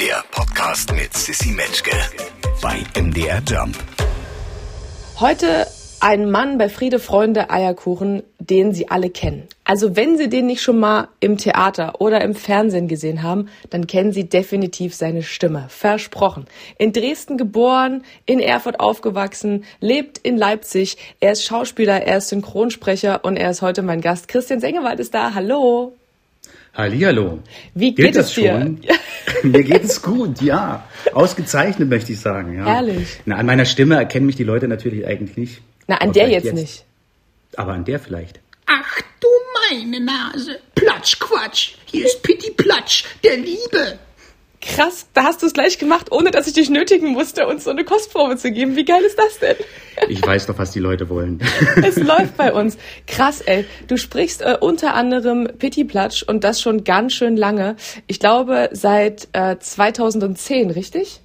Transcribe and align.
Der 0.00 0.22
Podcast 0.30 0.92
mit 0.92 1.14
Sissy 1.14 1.52
Metzke 1.52 1.96
bei 2.60 2.84
MDR 3.00 3.40
Jump. 3.48 3.74
Heute 5.18 5.66
ein 6.00 6.30
Mann 6.30 6.58
bei 6.58 6.68
Friede 6.68 6.98
Freunde 6.98 7.48
Eierkuchen, 7.48 8.22
den 8.38 8.74
Sie 8.74 8.90
alle 8.90 9.08
kennen. 9.08 9.48
Also 9.64 9.96
wenn 9.96 10.18
Sie 10.18 10.28
den 10.28 10.48
nicht 10.48 10.60
schon 10.60 10.78
mal 10.78 11.08
im 11.20 11.38
Theater 11.38 11.98
oder 12.02 12.20
im 12.20 12.34
Fernsehen 12.34 12.88
gesehen 12.88 13.22
haben, 13.22 13.48
dann 13.70 13.86
kennen 13.86 14.12
Sie 14.12 14.28
definitiv 14.28 14.94
seine 14.94 15.22
Stimme. 15.22 15.64
Versprochen. 15.70 16.44
In 16.76 16.92
Dresden 16.92 17.38
geboren, 17.38 18.04
in 18.26 18.38
Erfurt 18.38 18.80
aufgewachsen, 18.80 19.64
lebt 19.80 20.18
in 20.18 20.36
Leipzig. 20.36 20.98
Er 21.20 21.32
ist 21.32 21.44
Schauspieler, 21.44 22.02
er 22.02 22.18
ist 22.18 22.28
Synchronsprecher 22.28 23.24
und 23.24 23.38
er 23.38 23.50
ist 23.50 23.62
heute 23.62 23.80
mein 23.80 24.02
Gast. 24.02 24.28
Christian 24.28 24.60
Sengewald 24.60 25.00
ist 25.00 25.14
da. 25.14 25.32
Hallo. 25.32 25.94
Hallihallo. 26.76 27.42
Wie 27.74 27.94
geht, 27.94 28.06
geht 28.06 28.16
es 28.16 28.34
dir? 28.34 28.52
Schon? 28.52 28.80
Mir 29.50 29.62
geht 29.62 29.84
es 29.84 30.02
gut, 30.02 30.42
ja. 30.42 30.86
Ausgezeichnet 31.14 31.88
möchte 31.88 32.12
ich 32.12 32.20
sagen. 32.20 32.54
Ja. 32.54 32.66
Herrlich. 32.66 33.20
Na, 33.24 33.36
an 33.36 33.46
meiner 33.46 33.64
Stimme 33.64 33.96
erkennen 33.96 34.26
mich 34.26 34.36
die 34.36 34.44
Leute 34.44 34.68
natürlich 34.68 35.06
eigentlich 35.06 35.36
nicht. 35.38 35.62
Na, 35.86 35.96
an 35.96 36.12
der 36.12 36.28
jetzt, 36.28 36.44
jetzt 36.44 36.54
nicht. 36.54 36.84
Aber 37.56 37.72
an 37.72 37.84
der 37.84 37.98
vielleicht. 37.98 38.40
Ach 38.66 39.00
du 39.20 39.28
meine 39.70 40.00
Nase. 40.00 40.58
Platsch, 40.74 41.18
Quatsch. 41.18 41.72
Hier 41.86 42.04
ist 42.04 42.22
Pitti 42.22 42.50
Platsch, 42.50 43.04
der 43.24 43.38
Liebe. 43.38 43.98
Krass, 44.66 45.06
da 45.14 45.24
hast 45.24 45.42
du 45.42 45.46
es 45.46 45.52
gleich 45.52 45.78
gemacht, 45.78 46.10
ohne 46.10 46.30
dass 46.30 46.46
ich 46.46 46.52
dich 46.52 46.70
nötigen 46.70 47.12
musste, 47.12 47.46
uns 47.46 47.64
so 47.64 47.70
eine 47.70 47.84
Kostprobe 47.84 48.36
zu 48.36 48.50
geben. 48.50 48.74
Wie 48.74 48.84
geil 48.84 49.02
ist 49.02 49.18
das 49.18 49.38
denn? 49.38 49.56
Ich 50.08 50.20
weiß 50.26 50.46
doch, 50.46 50.58
was 50.58 50.72
die 50.72 50.80
Leute 50.80 51.08
wollen. 51.08 51.40
Es 51.86 51.96
läuft 51.96 52.36
bei 52.36 52.52
uns. 52.52 52.76
Krass, 53.06 53.40
ey. 53.40 53.64
Du 53.86 53.96
sprichst 53.96 54.42
äh, 54.42 54.56
unter 54.60 54.94
anderem 54.94 55.48
Pitti 55.58 55.84
Platsch 55.84 56.22
und 56.22 56.42
das 56.42 56.60
schon 56.60 56.84
ganz 56.84 57.12
schön 57.12 57.36
lange. 57.36 57.76
Ich 58.06 58.18
glaube 58.18 58.70
seit 58.72 59.28
äh, 59.32 59.56
2010, 59.58 60.70
richtig? 60.70 61.20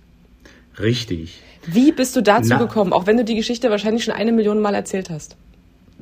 Richtig. 0.80 1.41
Wie 1.66 1.91
bist 1.91 2.16
du 2.16 2.21
dazu 2.21 2.49
Na, 2.49 2.58
gekommen, 2.58 2.93
auch 2.93 3.08
wenn 3.08 3.18
du 3.18 3.24
die 3.24 3.35
Geschichte 3.35 3.70
wahrscheinlich 3.70 4.04
schon 4.04 4.13
eine 4.13 4.32
Million 4.32 4.62
Mal 4.62 4.76
erzählt 4.76 5.10
hast? 5.10 5.35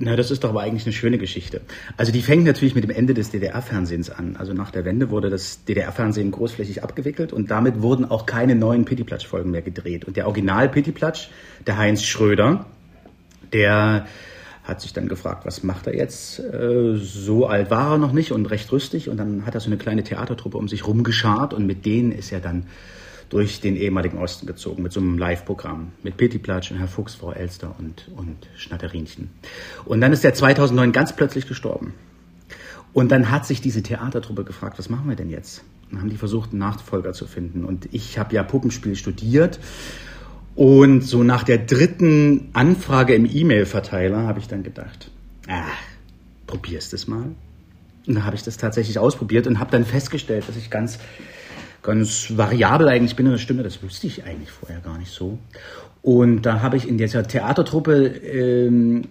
Na, 0.01 0.15
das 0.15 0.31
ist 0.31 0.45
doch 0.45 0.51
aber 0.51 0.61
eigentlich 0.61 0.85
eine 0.85 0.93
schöne 0.93 1.17
Geschichte. 1.17 1.59
Also 1.97 2.13
die 2.13 2.21
fängt 2.21 2.45
natürlich 2.45 2.73
mit 2.73 2.85
dem 2.85 2.89
Ende 2.89 3.13
des 3.13 3.31
DDR-Fernsehens 3.31 4.09
an. 4.09 4.37
Also 4.37 4.53
nach 4.53 4.71
der 4.71 4.85
Wende 4.85 5.09
wurde 5.09 5.29
das 5.29 5.65
DDR-Fernsehen 5.65 6.31
großflächig 6.31 6.83
abgewickelt 6.83 7.33
und 7.33 7.51
damit 7.51 7.81
wurden 7.81 8.05
auch 8.09 8.25
keine 8.25 8.55
neuen 8.55 8.85
Pittiplatsch-Folgen 8.85 9.51
mehr 9.51 9.61
gedreht. 9.61 10.05
Und 10.05 10.15
der 10.15 10.27
Original 10.27 10.69
Pittiplatsch, 10.69 11.27
der 11.67 11.77
Heinz 11.77 12.03
Schröder, 12.03 12.65
der 13.51 14.07
hat 14.63 14.79
sich 14.79 14.93
dann 14.93 15.09
gefragt, 15.09 15.45
was 15.45 15.63
macht 15.63 15.87
er 15.87 15.95
jetzt? 15.95 16.39
Äh, 16.39 16.95
so 16.95 17.47
alt 17.47 17.69
war 17.69 17.93
er 17.93 17.97
noch 17.97 18.13
nicht 18.13 18.31
und 18.31 18.45
recht 18.45 18.71
rüstig. 18.71 19.09
Und 19.09 19.17
dann 19.17 19.45
hat 19.45 19.53
er 19.53 19.59
so 19.59 19.67
eine 19.67 19.77
kleine 19.77 20.03
Theatertruppe 20.03 20.57
um 20.57 20.69
sich 20.69 20.87
rumgeschart 20.87 21.53
und 21.53 21.65
mit 21.65 21.85
denen 21.85 22.13
ist 22.13 22.31
er 22.31 22.39
dann 22.39 22.67
durch 23.29 23.61
den 23.61 23.75
ehemaligen 23.75 24.17
Osten 24.17 24.47
gezogen 24.47 24.83
mit 24.83 24.91
so 24.91 24.99
einem 24.99 25.17
Live-Programm 25.17 25.91
mit 26.03 26.17
Pitti 26.17 26.39
Platsch 26.39 26.71
und 26.71 26.79
Herr 26.79 26.87
Fuchs, 26.87 27.15
Frau 27.15 27.31
Elster 27.31 27.75
und, 27.77 28.09
und 28.15 28.47
Schnatterinchen. 28.55 29.29
Und 29.85 30.01
dann 30.01 30.11
ist 30.11 30.25
er 30.25 30.33
2009 30.33 30.91
ganz 30.91 31.15
plötzlich 31.15 31.47
gestorben. 31.47 31.93
Und 32.91 33.11
dann 33.11 33.29
hat 33.29 33.45
sich 33.45 33.61
diese 33.61 33.83
Theatertruppe 33.83 34.43
gefragt, 34.43 34.79
was 34.79 34.89
machen 34.89 35.07
wir 35.07 35.15
denn 35.15 35.29
jetzt? 35.29 35.63
Dann 35.91 36.01
haben 36.01 36.09
die 36.09 36.17
versucht, 36.17 36.51
einen 36.51 36.59
Nachfolger 36.59 37.13
zu 37.13 37.27
finden. 37.27 37.65
Und 37.65 37.87
ich 37.91 38.17
habe 38.17 38.33
ja 38.33 38.43
Puppenspiel 38.43 38.95
studiert. 38.95 39.59
Und 40.55 41.01
so 41.01 41.23
nach 41.23 41.43
der 41.43 41.59
dritten 41.59 42.49
Anfrage 42.53 43.13
im 43.13 43.25
E-Mail-Verteiler 43.25 44.23
habe 44.23 44.39
ich 44.39 44.47
dann 44.47 44.63
gedacht, 44.63 45.11
ah, 45.47 45.63
probierst 46.47 46.93
es 46.93 47.07
mal. 47.07 47.31
Und 48.07 48.15
dann 48.15 48.25
habe 48.25 48.35
ich 48.35 48.43
das 48.43 48.57
tatsächlich 48.57 48.97
ausprobiert 48.97 49.45
und 49.45 49.59
habe 49.59 49.71
dann 49.71 49.85
festgestellt, 49.85 50.45
dass 50.47 50.57
ich 50.57 50.71
ganz 50.71 50.97
ganz 51.81 52.37
variabel 52.37 52.87
eigentlich 52.87 53.15
bin 53.15 53.25
in 53.25 53.33
der 53.33 53.39
Stimme. 53.39 53.63
Das 53.63 53.81
wusste 53.83 54.07
ich 54.07 54.25
eigentlich 54.25 54.51
vorher 54.51 54.79
gar 54.79 54.97
nicht 54.97 55.11
so. 55.11 55.39
Und 56.01 56.43
da 56.43 56.61
habe 56.61 56.77
ich 56.77 56.87
in 56.87 56.97
dieser 56.97 57.23
Theatertruppe 57.23 58.07
ähm, 58.07 59.07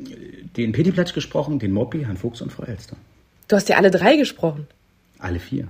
den 0.56 0.72
Petiplatsch 0.72 1.12
gesprochen, 1.12 1.58
den 1.58 1.72
Moppi, 1.72 2.04
Herrn 2.04 2.16
Fuchs 2.16 2.40
und 2.40 2.52
Frau 2.52 2.64
Elster. 2.64 2.96
Du 3.46 3.56
hast 3.56 3.68
ja 3.68 3.76
alle 3.76 3.90
drei 3.90 4.16
gesprochen? 4.16 4.66
Alle 5.18 5.38
vier. 5.38 5.68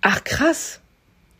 Ach, 0.00 0.22
krass. 0.24 0.80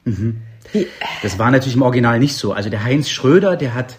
Mhm. 0.05 0.39
Wie, 0.73 0.83
äh. 0.83 0.87
Das 1.23 1.39
war 1.39 1.51
natürlich 1.51 1.77
im 1.77 1.83
Original 1.83 2.19
nicht 2.19 2.35
so. 2.35 2.53
Also 2.53 2.71
der 2.71 2.85
Heinz 2.85 3.09
Schröder, 3.11 3.57
der 3.57 3.75
hat 3.75 3.99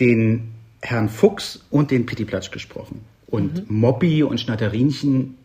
den 0.00 0.52
Herrn 0.80 1.08
Fuchs 1.08 1.60
und 1.70 1.90
den 1.90 2.06
Pittiplatsch 2.06 2.50
gesprochen. 2.50 3.04
Und 3.26 3.68
mhm. 3.68 3.76
Moppi 3.80 4.22
und 4.22 4.40
Schnatterinchen 4.40 5.36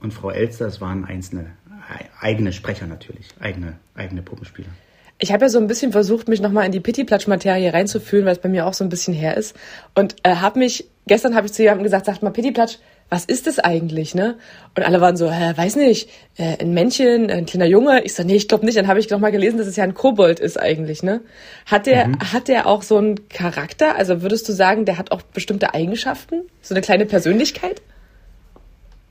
und 0.00 0.12
Frau 0.12 0.30
Elster, 0.30 0.66
das 0.66 0.80
waren 0.80 1.04
einzelne 1.04 1.46
eigene 2.20 2.52
Sprecher 2.52 2.86
natürlich, 2.86 3.28
eigene, 3.40 3.78
eigene 3.94 4.22
Puppenspieler. 4.22 4.68
Ich 5.18 5.32
habe 5.32 5.46
ja 5.46 5.48
so 5.48 5.58
ein 5.58 5.66
bisschen 5.66 5.92
versucht, 5.92 6.28
mich 6.28 6.40
nochmal 6.40 6.66
in 6.66 6.72
die 6.72 6.80
Pittiplatsch-Materie 6.80 7.72
reinzufühlen, 7.72 8.26
weil 8.26 8.34
es 8.34 8.40
bei 8.40 8.50
mir 8.50 8.66
auch 8.66 8.74
so 8.74 8.84
ein 8.84 8.90
bisschen 8.90 9.14
her 9.14 9.36
ist. 9.36 9.56
Und 9.94 10.16
äh, 10.22 10.36
habe 10.36 10.58
mich, 10.58 10.88
gestern 11.06 11.34
habe 11.34 11.46
ich 11.46 11.54
zu 11.54 11.62
jemandem 11.62 11.84
gesagt, 11.84 12.04
sagt 12.04 12.22
mal, 12.22 12.30
Pittiplatsch, 12.30 12.76
was 13.08 13.24
ist 13.24 13.46
das 13.46 13.58
eigentlich, 13.58 14.14
ne? 14.14 14.36
Und 14.74 14.82
alle 14.82 15.00
waren 15.00 15.16
so, 15.16 15.30
hä, 15.30 15.52
weiß 15.56 15.76
nicht, 15.76 16.10
äh, 16.36 16.58
ein 16.60 16.74
Männchen, 16.74 17.30
ein 17.30 17.46
kleiner 17.46 17.66
Junge. 17.66 18.02
Ich 18.04 18.14
so, 18.14 18.24
nee, 18.24 18.34
ich 18.34 18.48
glaube 18.48 18.66
nicht. 18.66 18.76
Dann 18.76 18.88
habe 18.88 18.98
ich 18.98 19.08
nochmal 19.08 19.30
gelesen, 19.30 19.58
dass 19.58 19.68
es 19.68 19.76
ja 19.76 19.84
ein 19.84 19.94
Kobold 19.94 20.40
ist 20.40 20.60
eigentlich, 20.60 21.02
ne? 21.02 21.20
Hat 21.66 21.86
der, 21.86 22.08
mhm. 22.08 22.18
hat 22.32 22.48
der 22.48 22.66
auch 22.66 22.82
so 22.82 22.98
einen 22.98 23.28
Charakter? 23.28 23.96
Also 23.96 24.22
würdest 24.22 24.48
du 24.48 24.52
sagen, 24.52 24.84
der 24.84 24.98
hat 24.98 25.12
auch 25.12 25.22
bestimmte 25.22 25.72
Eigenschaften? 25.72 26.42
So 26.60 26.74
eine 26.74 26.82
kleine 26.82 27.06
Persönlichkeit? 27.06 27.80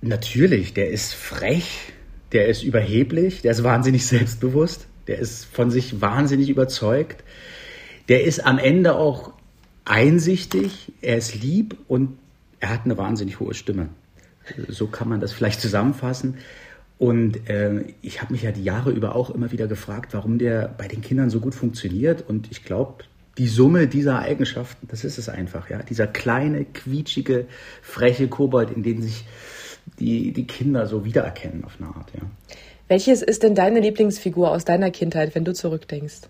Natürlich, 0.01 0.73
der 0.73 0.89
ist 0.89 1.13
frech, 1.13 1.93
der 2.31 2.47
ist 2.47 2.63
überheblich, 2.63 3.41
der 3.41 3.51
ist 3.51 3.63
wahnsinnig 3.63 4.05
selbstbewusst, 4.07 4.87
der 5.07 5.19
ist 5.19 5.45
von 5.45 5.71
sich 5.71 6.01
wahnsinnig 6.01 6.49
überzeugt, 6.49 7.23
der 8.09 8.23
ist 8.23 8.45
am 8.45 8.57
Ende 8.57 8.95
auch 8.95 9.33
einsichtig, 9.85 10.91
er 11.01 11.17
ist 11.17 11.41
lieb 11.41 11.77
und 11.87 12.17
er 12.59 12.69
hat 12.69 12.85
eine 12.85 12.97
wahnsinnig 12.97 13.39
hohe 13.39 13.53
Stimme. 13.53 13.89
So 14.67 14.87
kann 14.87 15.09
man 15.09 15.19
das 15.19 15.33
vielleicht 15.33 15.61
zusammenfassen. 15.61 16.35
Und 16.97 17.49
äh, 17.49 17.83
ich 18.01 18.21
habe 18.21 18.31
mich 18.31 18.43
ja 18.43 18.51
die 18.51 18.63
Jahre 18.63 18.91
über 18.91 19.15
auch 19.15 19.29
immer 19.29 19.51
wieder 19.51 19.67
gefragt, 19.67 20.13
warum 20.13 20.37
der 20.37 20.73
bei 20.77 20.87
den 20.87 21.01
Kindern 21.01 21.29
so 21.29 21.39
gut 21.39 21.53
funktioniert. 21.53 22.23
Und 22.27 22.49
ich 22.51 22.63
glaube, 22.63 23.03
die 23.37 23.47
Summe 23.47 23.87
dieser 23.87 24.19
Eigenschaften, 24.19 24.87
das 24.87 25.03
ist 25.03 25.17
es 25.17 25.27
einfach, 25.27 25.69
ja. 25.69 25.83
Dieser 25.83 26.07
kleine, 26.07 26.63
quietschige, 26.63 27.47
freche 27.81 28.27
Kobold, 28.27 28.71
in 28.71 28.83
den 28.83 29.01
sich 29.01 29.25
die, 29.99 30.31
die 30.31 30.47
Kinder 30.47 30.87
so 30.87 31.05
wiedererkennen 31.05 31.63
auf 31.63 31.77
eine 31.79 31.89
Art, 31.89 32.11
ja. 32.13 32.21
Welches 32.87 33.23
ist 33.23 33.41
denn 33.41 33.55
deine 33.55 33.79
Lieblingsfigur 33.79 34.51
aus 34.51 34.63
deiner 34.63 34.91
Kindheit, 34.91 35.33
wenn 35.33 35.43
du 35.43 35.53
zurückdenkst? 35.53 36.21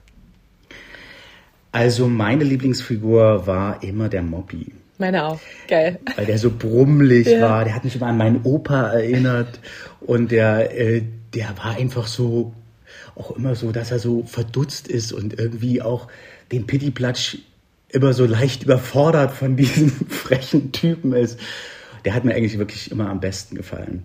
Also 1.74 2.08
meine 2.08 2.46
Lieblingsfigur 2.46 3.46
war 3.46 3.84
immer 3.84 4.08
der 4.08 4.22
Moppi. 4.22 4.72
Meine 4.98 5.26
auch. 5.26 5.40
Geil. 5.68 6.00
Weil 6.16 6.26
der 6.26 6.38
so 6.38 6.50
brummelig 6.50 7.28
ja. 7.28 7.42
war. 7.42 7.66
Der 7.66 7.76
hat 7.76 7.84
mich 7.84 7.98
immer 7.98 8.08
an 8.08 8.18
meinen 8.18 8.44
Opa 8.44 8.94
erinnert. 8.94 9.60
Und 10.00 10.32
der, 10.32 10.78
äh, 10.80 11.04
der 11.34 11.58
war 11.58 11.76
einfach 11.76 12.08
so, 12.08 12.54
auch 13.16 13.36
immer 13.36 13.56
so, 13.56 13.74
dass 13.74 13.92
er 13.92 14.00
so 14.00 14.24
verdutzt 14.24 14.88
ist 14.88 15.12
und 15.12 15.38
irgendwie 15.38 15.82
auch 15.82 16.08
den 16.54 16.66
Pittiplatsch 16.66 17.40
immer 17.90 18.14
so 18.14 18.26
leicht 18.26 18.64
überfordert 18.64 19.34
von 19.34 19.56
diesem 19.58 19.90
frechen 19.92 20.72
Typen 20.72 21.12
ist 21.12 21.38
der 22.06 22.14
hat 22.14 22.24
mir 22.24 22.36
eigentlich 22.36 22.58
wirklich 22.58 22.92
immer 22.92 23.10
am 23.10 23.20
besten 23.20 23.56
gefallen. 23.56 24.04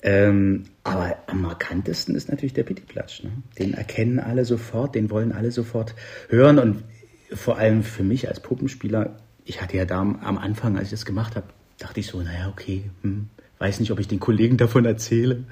Ähm, 0.00 0.64
aber 0.84 1.16
am 1.26 1.42
markantesten 1.42 2.14
ist 2.14 2.28
natürlich 2.28 2.52
der 2.52 2.62
Pittiplatsch. 2.62 3.24
Ne? 3.24 3.30
Den 3.58 3.74
erkennen 3.74 4.20
alle 4.20 4.44
sofort, 4.44 4.94
den 4.94 5.10
wollen 5.10 5.32
alle 5.32 5.50
sofort 5.50 5.94
hören. 6.28 6.58
Und 6.58 6.84
vor 7.32 7.58
allem 7.58 7.82
für 7.82 8.04
mich 8.04 8.28
als 8.28 8.40
Puppenspieler, 8.40 9.16
ich 9.44 9.60
hatte 9.60 9.76
ja 9.76 9.84
da 9.84 10.00
am 10.00 10.38
Anfang, 10.38 10.76
als 10.76 10.86
ich 10.86 10.92
das 10.92 11.04
gemacht 11.04 11.34
habe, 11.34 11.46
dachte 11.78 12.00
ich 12.00 12.06
so, 12.06 12.20
naja, 12.20 12.48
okay, 12.48 12.84
hm, 13.02 13.28
weiß 13.58 13.80
nicht, 13.80 13.90
ob 13.90 13.98
ich 13.98 14.06
den 14.06 14.20
Kollegen 14.20 14.56
davon 14.56 14.84
erzähle. 14.84 15.44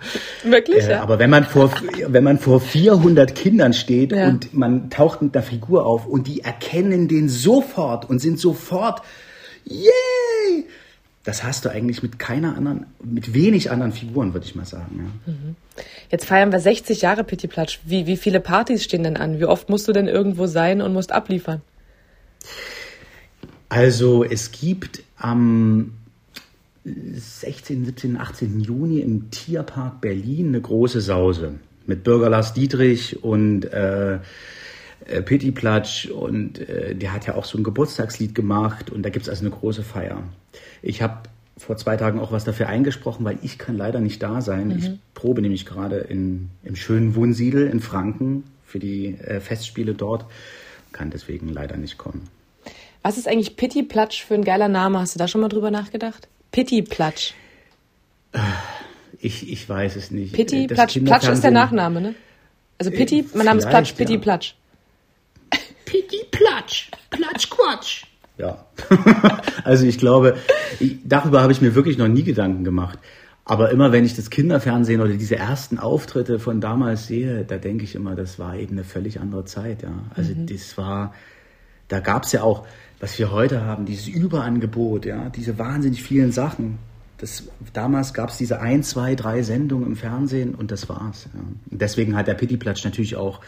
Wirklich? 0.44 0.84
Äh, 0.84 0.92
ja. 0.92 1.02
Aber 1.02 1.18
wenn 1.18 1.30
man 1.30 1.44
vor, 1.44 1.72
wenn 2.06 2.22
man 2.22 2.38
vor 2.38 2.60
400 2.60 3.34
Kindern 3.34 3.72
steht 3.72 4.12
ja. 4.12 4.28
und 4.28 4.54
man 4.54 4.90
taucht 4.90 5.22
mit 5.22 5.36
einer 5.36 5.42
Figur 5.42 5.86
auf 5.86 6.06
und 6.06 6.28
die 6.28 6.42
erkennen 6.42 7.08
den 7.08 7.28
sofort 7.28 8.08
und 8.08 8.20
sind 8.20 8.38
sofort, 8.38 9.02
yay! 9.64 10.66
Das 11.26 11.42
hast 11.42 11.64
du 11.64 11.70
eigentlich 11.70 12.04
mit 12.04 12.20
keiner 12.20 12.56
anderen, 12.56 12.86
mit 13.02 13.34
wenig 13.34 13.72
anderen 13.72 13.92
Figuren, 13.92 14.32
würde 14.32 14.46
ich 14.46 14.54
mal 14.54 14.64
sagen. 14.64 15.12
Ja. 15.26 15.32
Mhm. 15.32 15.56
Jetzt 16.08 16.24
feiern 16.24 16.52
wir 16.52 16.60
60 16.60 17.02
Jahre 17.02 17.24
Pitti 17.24 17.48
Platsch. 17.48 17.80
Wie, 17.84 18.06
wie 18.06 18.16
viele 18.16 18.38
Partys 18.38 18.84
stehen 18.84 19.02
denn 19.02 19.16
an? 19.16 19.40
Wie 19.40 19.44
oft 19.44 19.68
musst 19.68 19.88
du 19.88 19.92
denn 19.92 20.06
irgendwo 20.06 20.46
sein 20.46 20.80
und 20.80 20.92
musst 20.92 21.10
abliefern? 21.10 21.62
Also 23.68 24.22
es 24.22 24.52
gibt 24.52 25.02
am 25.16 25.94
16., 26.84 27.86
17., 27.86 28.16
18. 28.18 28.60
Juni 28.60 29.00
im 29.00 29.32
Tierpark 29.32 30.00
Berlin 30.00 30.48
eine 30.48 30.60
große 30.60 31.00
Sause 31.00 31.54
mit 31.86 32.04
Bürger 32.04 32.30
Lars 32.30 32.54
Dietrich 32.54 33.24
und 33.24 33.64
äh, 33.64 34.20
äh, 35.04 35.22
Pitti 35.22 35.52
Platsch 35.52 36.06
und 36.06 36.58
äh, 36.68 36.94
der 36.94 37.12
hat 37.12 37.26
ja 37.26 37.34
auch 37.34 37.44
so 37.44 37.58
ein 37.58 37.64
Geburtstagslied 37.64 38.34
gemacht 38.34 38.90
und 38.90 39.02
da 39.02 39.10
gibt 39.10 39.24
es 39.24 39.28
also 39.28 39.44
eine 39.44 39.54
große 39.54 39.82
Feier. 39.82 40.22
Ich 40.82 41.02
habe 41.02 41.28
vor 41.58 41.76
zwei 41.76 41.96
Tagen 41.96 42.20
auch 42.20 42.32
was 42.32 42.44
dafür 42.44 42.68
eingesprochen, 42.68 43.24
weil 43.24 43.38
ich 43.42 43.58
kann 43.58 43.76
leider 43.76 44.00
nicht 44.00 44.22
da 44.22 44.40
sein. 44.40 44.68
Mhm. 44.68 44.76
Ich 44.76 44.90
probe 45.14 45.42
nämlich 45.42 45.64
gerade 45.64 45.96
in, 45.96 46.50
im 46.64 46.76
schönen 46.76 47.14
Wunsiedel 47.14 47.66
in 47.68 47.80
Franken 47.80 48.44
für 48.64 48.78
die 48.78 49.16
äh, 49.18 49.40
Festspiele 49.40 49.94
dort. 49.94 50.26
Kann 50.92 51.10
deswegen 51.10 51.48
leider 51.48 51.76
nicht 51.76 51.98
kommen. 51.98 52.28
Was 53.02 53.18
ist 53.18 53.28
eigentlich 53.28 53.56
Pitti 53.56 53.82
Platsch 53.82 54.24
für 54.24 54.34
ein 54.34 54.44
geiler 54.44 54.68
Name? 54.68 54.98
Hast 54.98 55.14
du 55.14 55.18
da 55.18 55.28
schon 55.28 55.40
mal 55.40 55.48
drüber 55.48 55.70
nachgedacht? 55.70 56.28
Pitti 56.50 56.82
Platsch. 56.82 57.34
Ich, 59.20 59.50
ich 59.50 59.68
weiß 59.68 59.96
es 59.96 60.10
nicht. 60.10 60.34
Pitti 60.34 60.64
Äh, 60.64 60.66
das 60.66 60.76
Platsch. 60.76 61.00
Platsch 61.04 61.28
ist 61.28 61.44
der 61.44 61.50
Nachname, 61.50 62.00
ne? 62.00 62.14
Also 62.78 62.90
Pitti, 62.90 63.24
mein 63.34 63.46
Name 63.46 63.60
ist 63.60 63.68
Platsch, 63.68 63.92
Pitti 63.94 64.14
ja. 64.14 64.20
Platsch. 64.20 64.54
Pitti 65.86 66.18
Platsch, 66.30 66.90
Platsch 67.08 67.48
Quatsch. 67.48 68.04
Ja. 68.36 68.66
also 69.64 69.86
ich 69.86 69.98
glaube, 69.98 70.36
ich, 70.78 70.98
darüber 71.04 71.40
habe 71.40 71.52
ich 71.52 71.62
mir 71.62 71.74
wirklich 71.74 71.96
noch 71.96 72.08
nie 72.08 72.22
Gedanken 72.22 72.64
gemacht. 72.64 72.98
Aber 73.48 73.70
immer 73.70 73.92
wenn 73.92 74.04
ich 74.04 74.16
das 74.16 74.28
Kinderfernsehen 74.28 75.00
oder 75.00 75.12
diese 75.12 75.36
ersten 75.36 75.78
Auftritte 75.78 76.40
von 76.40 76.60
damals 76.60 77.06
sehe, 77.06 77.44
da 77.44 77.58
denke 77.58 77.84
ich 77.84 77.94
immer, 77.94 78.16
das 78.16 78.40
war 78.40 78.56
eben 78.56 78.72
eine 78.72 78.84
völlig 78.84 79.20
andere 79.20 79.44
Zeit. 79.44 79.82
Ja. 79.82 79.92
Also 80.16 80.32
das 80.34 80.76
war, 80.76 81.14
da 81.86 82.00
gab 82.00 82.24
es 82.24 82.32
ja 82.32 82.42
auch, 82.42 82.66
was 82.98 83.16
wir 83.18 83.30
heute 83.30 83.64
haben, 83.64 83.86
dieses 83.86 84.08
Überangebot, 84.08 85.06
ja, 85.06 85.28
diese 85.28 85.58
wahnsinnig 85.58 86.02
vielen 86.02 86.32
Sachen. 86.32 86.78
Das, 87.18 87.44
damals 87.72 88.14
gab 88.14 88.30
es 88.30 88.36
diese 88.36 88.60
ein, 88.60 88.82
zwei, 88.82 89.14
drei 89.14 89.42
Sendungen 89.42 89.86
im 89.86 89.96
Fernsehen 89.96 90.54
und 90.54 90.72
das 90.72 90.88
war's. 90.88 91.28
Ja. 91.32 91.40
Und 91.70 91.80
deswegen 91.80 92.16
hat 92.16 92.26
der 92.26 92.34
Pittiplatsch 92.34 92.84
natürlich 92.84 93.14
auch, 93.14 93.40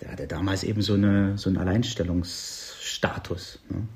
der 0.00 0.12
hatte 0.12 0.26
damals 0.26 0.64
eben 0.64 0.82
so, 0.82 0.94
eine, 0.94 1.38
so 1.38 1.48
einen 1.48 1.58
Alleinstellungsstatus. 1.58 3.60
Ne? 3.68 3.86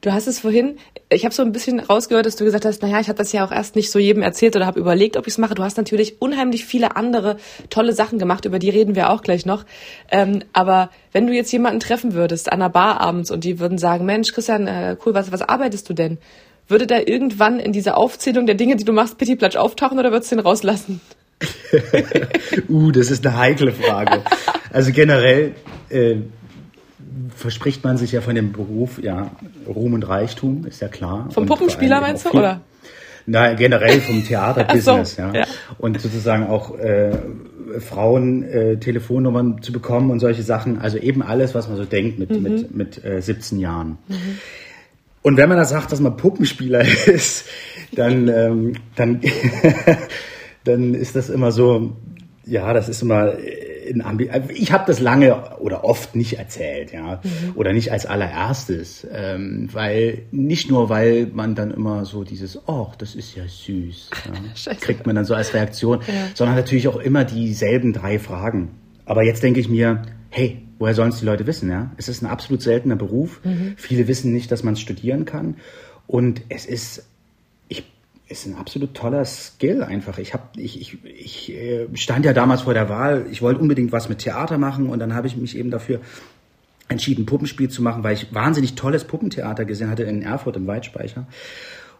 Du 0.00 0.12
hast 0.12 0.28
es 0.28 0.38
vorhin, 0.38 0.78
ich 1.10 1.24
habe 1.24 1.34
so 1.34 1.42
ein 1.42 1.50
bisschen 1.50 1.80
rausgehört, 1.80 2.26
dass 2.26 2.36
du 2.36 2.44
gesagt 2.44 2.64
hast, 2.64 2.82
naja, 2.82 3.00
ich 3.00 3.08
habe 3.08 3.18
das 3.18 3.32
ja 3.32 3.44
auch 3.44 3.50
erst 3.50 3.74
nicht 3.74 3.90
so 3.90 3.98
jedem 3.98 4.22
erzählt 4.22 4.54
oder 4.54 4.66
habe 4.66 4.78
überlegt, 4.78 5.16
ob 5.16 5.26
ich 5.26 5.34
es 5.34 5.38
mache. 5.38 5.54
Du 5.54 5.64
hast 5.64 5.76
natürlich 5.76 6.22
unheimlich 6.22 6.64
viele 6.64 6.96
andere 6.96 7.36
tolle 7.68 7.92
Sachen 7.92 8.18
gemacht, 8.18 8.44
über 8.44 8.60
die 8.60 8.70
reden 8.70 8.94
wir 8.94 9.10
auch 9.10 9.22
gleich 9.22 9.44
noch. 9.44 9.64
Ähm, 10.10 10.44
aber 10.52 10.90
wenn 11.12 11.26
du 11.26 11.32
jetzt 11.32 11.50
jemanden 11.50 11.80
treffen 11.80 12.14
würdest 12.14 12.52
an 12.52 12.62
einer 12.62 12.70
Bar 12.70 13.00
abends 13.00 13.30
und 13.30 13.42
die 13.42 13.58
würden 13.58 13.78
sagen, 13.78 14.06
Mensch, 14.06 14.32
Christian, 14.32 14.66
äh, 14.66 14.96
cool, 15.04 15.14
was, 15.14 15.32
was 15.32 15.42
arbeitest 15.42 15.88
du 15.88 15.94
denn? 15.94 16.18
Würde 16.68 16.86
da 16.86 16.98
irgendwann 16.98 17.58
in 17.58 17.72
dieser 17.72 17.96
Aufzählung 17.96 18.46
der 18.46 18.54
Dinge, 18.54 18.76
die 18.76 18.84
du 18.84 18.92
machst, 18.92 19.18
Pitti 19.18 19.36
Platsch 19.36 19.56
auftauchen 19.56 19.98
oder 19.98 20.12
würdest 20.12 20.30
du 20.30 20.36
den 20.36 20.44
rauslassen? 20.44 21.00
Uh, 22.68 22.90
das 22.90 23.10
ist 23.10 23.26
eine 23.26 23.36
heikle 23.36 23.72
Frage. 23.72 24.22
Also 24.72 24.92
generell 24.92 25.52
äh, 25.90 26.16
verspricht 27.34 27.84
man 27.84 27.96
sich 27.96 28.12
ja 28.12 28.20
von 28.20 28.34
dem 28.34 28.52
Beruf, 28.52 29.02
ja, 29.02 29.30
Ruhm 29.66 29.94
und 29.94 30.02
Reichtum, 30.08 30.66
ist 30.66 30.80
ja 30.80 30.88
klar. 30.88 31.28
Vom 31.30 31.42
Und 31.42 31.48
Puppenspieler 31.48 32.00
meinst 32.00 32.24
du, 32.26 32.30
viel- 32.30 32.40
oder? 32.40 32.60
Na, 33.26 33.52
generell 33.54 34.00
vom 34.00 34.24
Theaterbusiness, 34.26 35.16
so, 35.16 35.22
ja. 35.22 35.32
ja. 35.34 35.44
Und 35.78 36.00
sozusagen 36.00 36.46
auch 36.46 36.78
äh, 36.78 37.10
Frauen 37.80 38.42
äh, 38.44 38.76
Telefonnummern 38.78 39.60
zu 39.60 39.70
bekommen 39.72 40.10
und 40.10 40.20
solche 40.20 40.42
Sachen. 40.42 40.78
Also 40.80 40.96
eben 40.96 41.22
alles, 41.22 41.54
was 41.54 41.68
man 41.68 41.76
so 41.76 41.84
denkt 41.84 42.18
mit, 42.18 42.30
Mhm. 42.30 42.42
mit, 42.42 42.74
mit 42.74 43.04
äh, 43.04 43.20
17 43.20 43.58
Jahren. 43.60 43.98
Und 45.20 45.36
wenn 45.36 45.48
man 45.50 45.58
da 45.58 45.66
sagt, 45.66 45.92
dass 45.92 46.00
man 46.00 46.16
Puppenspieler 46.16 46.80
ist, 47.06 47.46
dann, 47.92 48.28
ähm, 48.28 48.72
dann, 48.96 49.20
dann 50.64 50.94
ist 50.94 51.14
das 51.16 51.28
immer 51.28 51.52
so, 51.52 51.96
ja, 52.46 52.72
das 52.72 52.88
ist 52.88 53.02
immer 53.02 53.34
in 53.88 54.02
Ambi 54.02 54.30
ich 54.48 54.72
habe 54.72 54.84
das 54.86 55.00
lange 55.00 55.58
oder 55.58 55.84
oft 55.84 56.14
nicht 56.14 56.38
erzählt, 56.38 56.92
ja, 56.92 57.20
oder 57.54 57.72
nicht 57.72 57.92
als 57.92 58.06
allererstes, 58.06 59.06
ähm, 59.12 59.68
weil 59.72 60.22
nicht 60.30 60.70
nur, 60.70 60.88
weil 60.88 61.28
man 61.32 61.54
dann 61.54 61.70
immer 61.70 62.04
so 62.04 62.24
dieses, 62.24 62.68
oh, 62.68 62.88
das 62.98 63.14
ist 63.14 63.34
ja 63.34 63.44
süß, 63.46 64.10
ja, 64.64 64.74
kriegt 64.74 65.06
man 65.06 65.16
dann 65.16 65.24
so 65.24 65.34
als 65.34 65.54
Reaktion, 65.54 66.00
sondern 66.34 66.56
natürlich 66.56 66.88
auch 66.88 66.98
immer 66.98 67.24
dieselben 67.24 67.92
drei 67.92 68.18
Fragen. 68.18 68.70
Aber 69.04 69.24
jetzt 69.24 69.42
denke 69.42 69.60
ich 69.60 69.68
mir, 69.68 70.02
hey, 70.30 70.62
woher 70.78 70.94
sollen 70.94 71.10
es 71.10 71.20
die 71.20 71.24
Leute 71.24 71.46
wissen, 71.46 71.70
ja? 71.70 71.92
Es 71.96 72.08
ist 72.08 72.22
ein 72.22 72.26
absolut 72.26 72.62
seltener 72.62 72.96
Beruf. 72.96 73.40
Viele 73.76 74.06
wissen 74.06 74.32
nicht, 74.32 74.52
dass 74.52 74.62
man 74.62 74.74
es 74.74 74.80
studieren 74.80 75.24
kann. 75.24 75.56
Und 76.06 76.42
es 76.48 76.66
ist, 76.66 77.06
ist 78.28 78.46
ein 78.46 78.56
absolut 78.56 78.94
toller 78.94 79.24
Skill 79.24 79.82
einfach. 79.82 80.18
Ich, 80.18 80.34
hab, 80.34 80.56
ich, 80.56 80.80
ich, 80.80 81.04
ich 81.04 81.52
äh, 81.52 81.86
stand 81.94 82.24
ja 82.24 82.32
damals 82.32 82.62
vor 82.62 82.74
der 82.74 82.88
Wahl, 82.88 83.26
ich 83.30 83.42
wollte 83.42 83.60
unbedingt 83.60 83.92
was 83.92 84.08
mit 84.08 84.18
Theater 84.18 84.58
machen 84.58 84.88
und 84.88 84.98
dann 84.98 85.14
habe 85.14 85.26
ich 85.26 85.36
mich 85.36 85.56
eben 85.56 85.70
dafür 85.70 86.00
entschieden, 86.88 87.26
Puppenspiel 87.26 87.68
zu 87.68 87.82
machen, 87.82 88.02
weil 88.02 88.14
ich 88.14 88.34
wahnsinnig 88.34 88.74
tolles 88.74 89.04
Puppentheater 89.04 89.64
gesehen 89.64 89.90
hatte 89.90 90.04
in 90.04 90.22
Erfurt 90.22 90.56
im 90.56 90.66
Weitspeicher. 90.66 91.26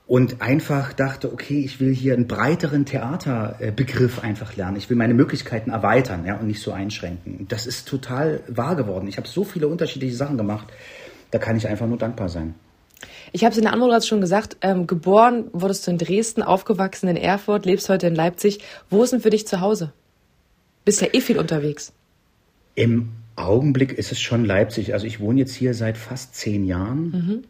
Und 0.07 0.41
einfach 0.41 0.95
dachte, 0.95 1.31
okay, 1.31 1.61
ich 1.63 1.81
will 1.81 1.95
hier 1.95 2.15
einen 2.15 2.27
breiteren 2.27 2.87
Theaterbegriff 2.87 4.21
einfach 4.25 4.57
lernen. 4.57 4.79
Ich 4.79 4.89
will 4.89 4.97
meine 4.97 5.13
Möglichkeiten 5.13 5.71
erweitern 5.71 6.25
ja, 6.25 6.37
und 6.37 6.47
nicht 6.47 6.63
so 6.63 6.73
einschränken. 6.73 7.45
Das 7.51 7.67
ist 7.67 7.87
total 7.87 8.41
wahr 8.49 8.75
geworden. 8.75 9.07
Ich 9.07 9.19
habe 9.19 9.29
so 9.29 9.45
viele 9.45 9.69
unterschiedliche 9.69 10.17
Sachen 10.17 10.39
gemacht. 10.39 10.69
Da 11.31 11.39
kann 11.39 11.59
ich 11.59 11.69
einfach 11.69 11.87
nur 11.87 11.99
dankbar 11.99 12.31
sein. 12.31 12.55
Ich 13.33 13.45
habe 13.45 13.53
es 13.53 13.59
in 13.59 13.65
der 13.65 13.73
Anmoderation 13.73 14.09
schon 14.09 14.21
gesagt, 14.21 14.57
ähm, 14.61 14.87
geboren 14.87 15.45
wurdest 15.53 15.87
du 15.87 15.91
in 15.91 15.99
Dresden, 15.99 16.43
aufgewachsen 16.43 17.09
in 17.09 17.17
Erfurt, 17.17 17.67
lebst 17.67 17.89
heute 17.89 18.07
in 18.07 18.15
Leipzig. 18.15 18.61
Wo 18.91 19.03
ist 19.03 19.13
denn 19.13 19.21
für 19.21 19.31
dich 19.31 19.47
zu 19.47 19.61
Hause? 19.61 19.93
Bist 20.85 21.01
ja 21.01 21.09
eh 21.13 21.21
viel 21.21 21.39
unterwegs. 21.39 21.93
Im 22.75 23.11
Augenblick 23.37 23.93
ist 23.93 24.13
es 24.13 24.21
schon 24.21 24.45
Leipzig. 24.45 24.95
Also 24.95 25.07
ich 25.07 25.21
wohne 25.21 25.41
jetzt 25.41 25.55
hier 25.55 25.75
seit 25.75 25.97
fast 25.99 26.35
zehn 26.35 26.65
Jahren. 26.65 27.45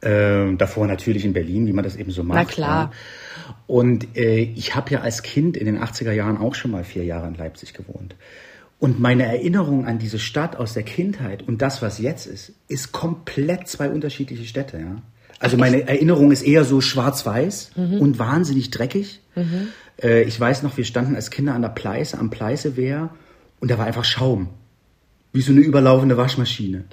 Ähm, 0.00 0.58
davor 0.58 0.86
natürlich 0.86 1.24
in 1.24 1.32
Berlin, 1.32 1.66
wie 1.66 1.72
man 1.72 1.82
das 1.82 1.96
eben 1.96 2.12
so 2.12 2.22
macht. 2.22 2.36
Na 2.36 2.44
klar. 2.44 2.92
Ja. 2.92 3.54
Und 3.66 4.16
äh, 4.16 4.38
ich 4.38 4.74
habe 4.76 4.92
ja 4.92 5.00
als 5.00 5.22
Kind 5.22 5.56
in 5.56 5.66
den 5.66 5.78
80er 5.78 6.12
Jahren 6.12 6.38
auch 6.38 6.54
schon 6.54 6.70
mal 6.70 6.84
vier 6.84 7.04
Jahre 7.04 7.26
in 7.26 7.34
Leipzig 7.34 7.74
gewohnt. 7.74 8.14
Und 8.78 9.00
meine 9.00 9.24
Erinnerung 9.24 9.86
an 9.86 9.98
diese 9.98 10.18
Stadt 10.20 10.56
aus 10.56 10.72
der 10.74 10.84
Kindheit 10.84 11.42
und 11.46 11.62
das, 11.62 11.82
was 11.82 11.98
jetzt 11.98 12.26
ist, 12.26 12.52
ist 12.68 12.92
komplett 12.92 13.66
zwei 13.66 13.90
unterschiedliche 13.90 14.44
Städte. 14.44 14.78
Ja? 14.78 15.02
Also 15.40 15.56
meine 15.56 15.88
Erinnerung 15.88 16.30
ist 16.30 16.42
eher 16.42 16.64
so 16.64 16.80
schwarz-weiß 16.80 17.72
und 18.00 18.18
wahnsinnig 18.18 18.70
dreckig. 18.70 19.20
Äh, 20.02 20.22
ich 20.22 20.38
weiß 20.38 20.62
noch, 20.62 20.76
wir 20.76 20.84
standen 20.84 21.16
als 21.16 21.30
Kinder 21.30 21.54
an 21.54 21.62
der 21.62 21.70
Pleiße, 21.70 22.18
am 22.18 22.30
Pleißewehr 22.30 23.10
und 23.60 23.70
da 23.70 23.78
war 23.78 23.86
einfach 23.86 24.04
Schaum. 24.04 24.48
Wie 25.32 25.42
so 25.42 25.52
eine 25.52 25.60
überlaufende 25.60 26.16
Waschmaschine. 26.16 26.84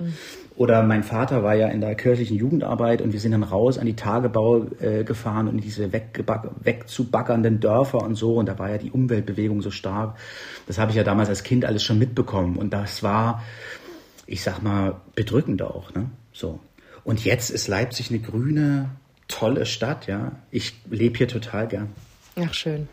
Oder 0.55 0.83
mein 0.83 1.03
Vater 1.03 1.43
war 1.43 1.53
ja 1.53 1.67
in 1.67 1.81
der 1.81 1.95
kirchlichen 1.95 2.37
Jugendarbeit 2.37 3.01
und 3.01 3.11
wir 3.11 3.19
sind 3.19 3.33
dann 3.33 3.43
raus 3.43 3.77
an 3.77 3.85
die 3.85 3.95
Tagebau 3.95 4.65
äh, 4.79 5.03
gefahren 5.03 5.49
und 5.49 5.55
in 5.55 5.61
diese 5.61 5.91
wegzubackernden 5.91 7.59
Dörfer 7.59 8.01
und 8.01 8.15
so. 8.15 8.35
Und 8.35 8.45
da 8.47 8.57
war 8.57 8.69
ja 8.69 8.77
die 8.77 8.91
Umweltbewegung 8.91 9.61
so 9.61 9.69
stark. 9.69 10.15
Das 10.65 10.77
habe 10.77 10.91
ich 10.91 10.97
ja 10.97 11.03
damals 11.03 11.27
als 11.27 11.43
Kind 11.43 11.65
alles 11.65 11.83
schon 11.83 11.99
mitbekommen. 11.99 12.55
Und 12.55 12.71
das 12.71 13.03
war, 13.03 13.43
ich 14.27 14.43
sag 14.43 14.63
mal, 14.63 14.95
bedrückend 15.13 15.61
auch. 15.61 15.93
Ne? 15.93 16.09
So. 16.31 16.59
Und 17.03 17.25
jetzt 17.25 17.49
ist 17.49 17.67
Leipzig 17.67 18.09
eine 18.09 18.19
grüne, 18.19 18.91
tolle 19.27 19.65
Stadt. 19.65 20.07
Ja, 20.07 20.31
Ich 20.51 20.73
lebe 20.89 21.17
hier 21.17 21.27
total 21.27 21.67
gern. 21.67 21.89
Ach, 22.37 22.53
schön. 22.53 22.89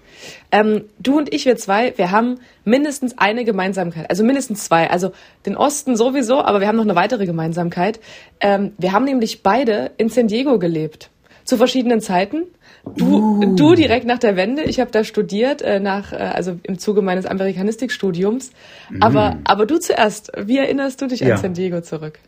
Ähm, 0.52 0.84
du 1.00 1.18
und 1.18 1.34
ich, 1.34 1.46
wir 1.46 1.56
zwei, 1.56 1.92
wir 1.96 2.12
haben 2.12 2.38
mindestens 2.64 3.18
eine 3.18 3.44
Gemeinsamkeit. 3.44 4.08
Also 4.08 4.22
mindestens 4.22 4.64
zwei. 4.64 4.88
Also 4.88 5.12
den 5.46 5.56
Osten 5.56 5.96
sowieso, 5.96 6.42
aber 6.42 6.61
wir 6.61 6.68
haben 6.68 6.76
noch 6.76 6.84
eine 6.84 6.94
weitere 6.94 7.26
Gemeinsamkeit. 7.26 7.99
Ähm, 8.40 8.72
wir 8.78 8.92
haben 8.92 9.04
nämlich 9.04 9.42
beide 9.42 9.90
in 9.96 10.08
San 10.08 10.28
Diego 10.28 10.58
gelebt. 10.61 11.11
Zu 11.44 11.56
verschiedenen 11.56 12.00
Zeiten. 12.00 12.44
Du, 12.96 13.54
du 13.56 13.75
direkt 13.75 14.06
nach 14.06 14.18
der 14.18 14.37
Wende. 14.37 14.62
Ich 14.62 14.78
habe 14.78 14.92
da 14.92 15.02
studiert, 15.02 15.61
äh, 15.62 15.80
nach, 15.80 16.12
äh, 16.12 16.16
also 16.16 16.58
im 16.62 16.78
Zuge 16.78 17.02
meines 17.02 17.26
Amerikanistikstudiums. 17.26 18.52
Aber, 19.00 19.38
aber 19.44 19.66
du 19.66 19.78
zuerst. 19.78 20.30
Wie 20.37 20.58
erinnerst 20.58 21.00
du 21.00 21.06
dich 21.08 21.20
Ja. 21.20 21.34
an 21.34 21.40
San 21.40 21.54
Diego 21.54 21.80
zurück? 21.80 22.20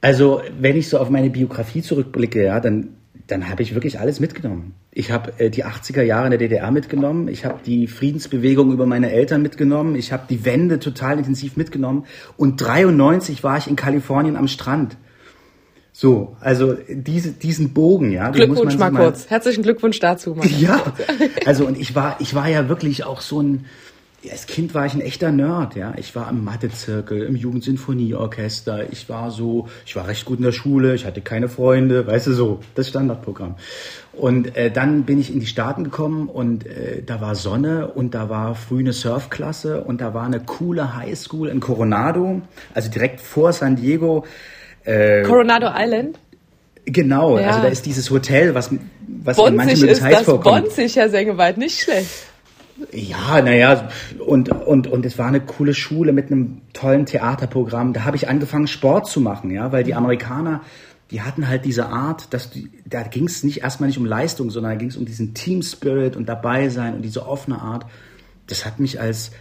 Also, 0.00 0.40
wenn 0.58 0.76
ich 0.76 0.88
so 0.88 0.98
auf 0.98 1.10
meine 1.10 1.30
Biografie 1.30 1.82
zurückblicke, 1.82 2.44
ja, 2.44 2.58
dann, 2.58 2.96
dann 3.26 3.48
habe 3.48 3.62
ich 3.62 3.74
wirklich 3.74 4.00
alles 4.00 4.20
mitgenommen. 4.20 4.74
Ich 4.92 5.10
habe 5.10 5.32
äh, 5.38 5.50
die 5.50 5.64
80er 5.64 6.02
Jahre 6.02 6.26
in 6.26 6.30
der 6.30 6.38
DDR 6.38 6.70
mitgenommen, 6.70 7.28
ich 7.28 7.44
habe 7.44 7.60
die 7.64 7.86
Friedensbewegung 7.86 8.72
über 8.72 8.86
meine 8.86 9.12
Eltern 9.12 9.42
mitgenommen, 9.42 9.94
ich 9.94 10.12
habe 10.12 10.24
die 10.28 10.44
Wende 10.44 10.78
total 10.78 11.18
intensiv 11.18 11.56
mitgenommen 11.56 12.06
und 12.36 12.60
93 12.60 13.42
war 13.44 13.58
ich 13.58 13.68
in 13.68 13.76
Kalifornien 13.76 14.36
am 14.36 14.48
Strand. 14.48 14.96
So, 15.92 16.36
also 16.40 16.76
diese, 16.88 17.32
diesen 17.32 17.72
Bogen, 17.72 18.12
ja. 18.12 18.30
Glückwunsch 18.30 18.78
mal 18.78 18.92
kurz. 18.92 19.28
Herzlichen 19.28 19.62
Glückwunsch 19.62 19.98
dazu. 19.98 20.34
Mal. 20.34 20.46
ja, 20.58 20.80
also 21.46 21.66
und 21.66 21.78
ich 21.78 21.94
war, 21.94 22.16
ich 22.20 22.34
war 22.34 22.48
ja 22.48 22.68
wirklich 22.68 23.04
auch 23.04 23.20
so 23.20 23.42
ein, 23.42 23.66
ja, 24.22 24.32
als 24.32 24.46
Kind 24.46 24.74
war 24.74 24.84
ich 24.86 24.94
ein 24.94 25.00
echter 25.00 25.32
Nerd, 25.32 25.76
ja. 25.76 25.94
Ich 25.96 26.14
war 26.14 26.28
im 26.28 26.44
Mathezirkel, 26.44 27.22
im 27.22 27.36
Jugendsinfonieorchester, 27.36 28.92
ich 28.92 29.08
war 29.08 29.30
so, 29.30 29.68
ich 29.86 29.96
war 29.96 30.06
recht 30.08 30.24
gut 30.26 30.38
in 30.38 30.44
der 30.44 30.52
Schule, 30.52 30.94
ich 30.94 31.06
hatte 31.06 31.20
keine 31.20 31.48
Freunde, 31.48 32.06
weißt 32.06 32.26
du 32.28 32.32
so, 32.32 32.60
das 32.74 32.88
Standardprogramm. 32.88 33.54
Und 34.12 34.56
äh, 34.56 34.70
dann 34.70 35.04
bin 35.04 35.18
ich 35.20 35.32
in 35.32 35.40
die 35.40 35.46
Staaten 35.46 35.84
gekommen 35.84 36.28
und 36.28 36.66
äh, 36.66 37.02
da 37.04 37.20
war 37.20 37.34
Sonne 37.34 37.88
und 37.88 38.14
da 38.14 38.28
war 38.28 38.54
früh 38.54 38.80
eine 38.80 38.92
Surfklasse 38.92 39.82
und 39.82 40.00
da 40.00 40.12
war 40.12 40.24
eine 40.24 40.40
coole 40.40 40.96
Highschool 40.96 41.48
in 41.48 41.60
Coronado, 41.60 42.42
also 42.74 42.90
direkt 42.90 43.20
vor 43.20 43.52
San 43.52 43.76
Diego. 43.76 44.24
Coronado 44.84 45.68
Island. 45.74 46.18
Genau, 46.86 47.38
Ja. 47.38 47.48
also 47.48 47.62
da 47.62 47.68
ist 47.68 47.86
dieses 47.86 48.10
Hotel, 48.10 48.54
was, 48.54 48.70
was 49.06 49.38
in 49.38 49.54
manchen 49.56 49.74
Bonzig 49.80 49.90
es 49.90 49.98
ist 49.98 50.02
heiß 50.04 50.16
das. 50.16 50.24
vorkommt. 50.24 50.64
Bonzig, 50.64 50.96
Herr 50.96 51.08
Sengewald. 51.10 51.58
Nicht 51.58 51.80
schlecht. 51.80 52.08
Ja, 52.92 53.42
naja, 53.42 53.88
und, 54.18 54.48
und, 54.50 54.86
und 54.86 55.06
es 55.06 55.18
war 55.18 55.26
eine 55.26 55.40
coole 55.40 55.74
Schule 55.74 56.12
mit 56.12 56.26
einem 56.26 56.62
tollen 56.72 57.06
Theaterprogramm. 57.06 57.92
Da 57.92 58.04
habe 58.04 58.16
ich 58.16 58.28
angefangen, 58.28 58.66
Sport 58.66 59.08
zu 59.08 59.20
machen, 59.20 59.50
ja, 59.50 59.72
weil 59.72 59.84
die 59.84 59.94
Amerikaner, 59.94 60.62
die 61.10 61.22
hatten 61.22 61.48
halt 61.48 61.64
diese 61.64 61.86
Art, 61.86 62.32
dass 62.32 62.50
die, 62.50 62.70
da 62.86 63.02
ging 63.02 63.26
es 63.26 63.42
nicht 63.42 63.62
erstmal 63.62 63.88
nicht 63.88 63.98
um 63.98 64.06
Leistung, 64.06 64.50
sondern 64.50 64.72
da 64.72 64.78
ging 64.78 64.88
es 64.88 64.96
um 64.96 65.04
diesen 65.04 65.34
Team 65.34 65.62
Spirit 65.62 66.16
und 66.16 66.28
dabei 66.28 66.68
sein 66.68 66.94
und 66.94 67.02
diese 67.02 67.26
offene 67.26 67.60
Art. 67.60 67.86
Das 68.46 68.64
hat 68.64 68.80
mich 68.80 69.00
als, 69.00 69.32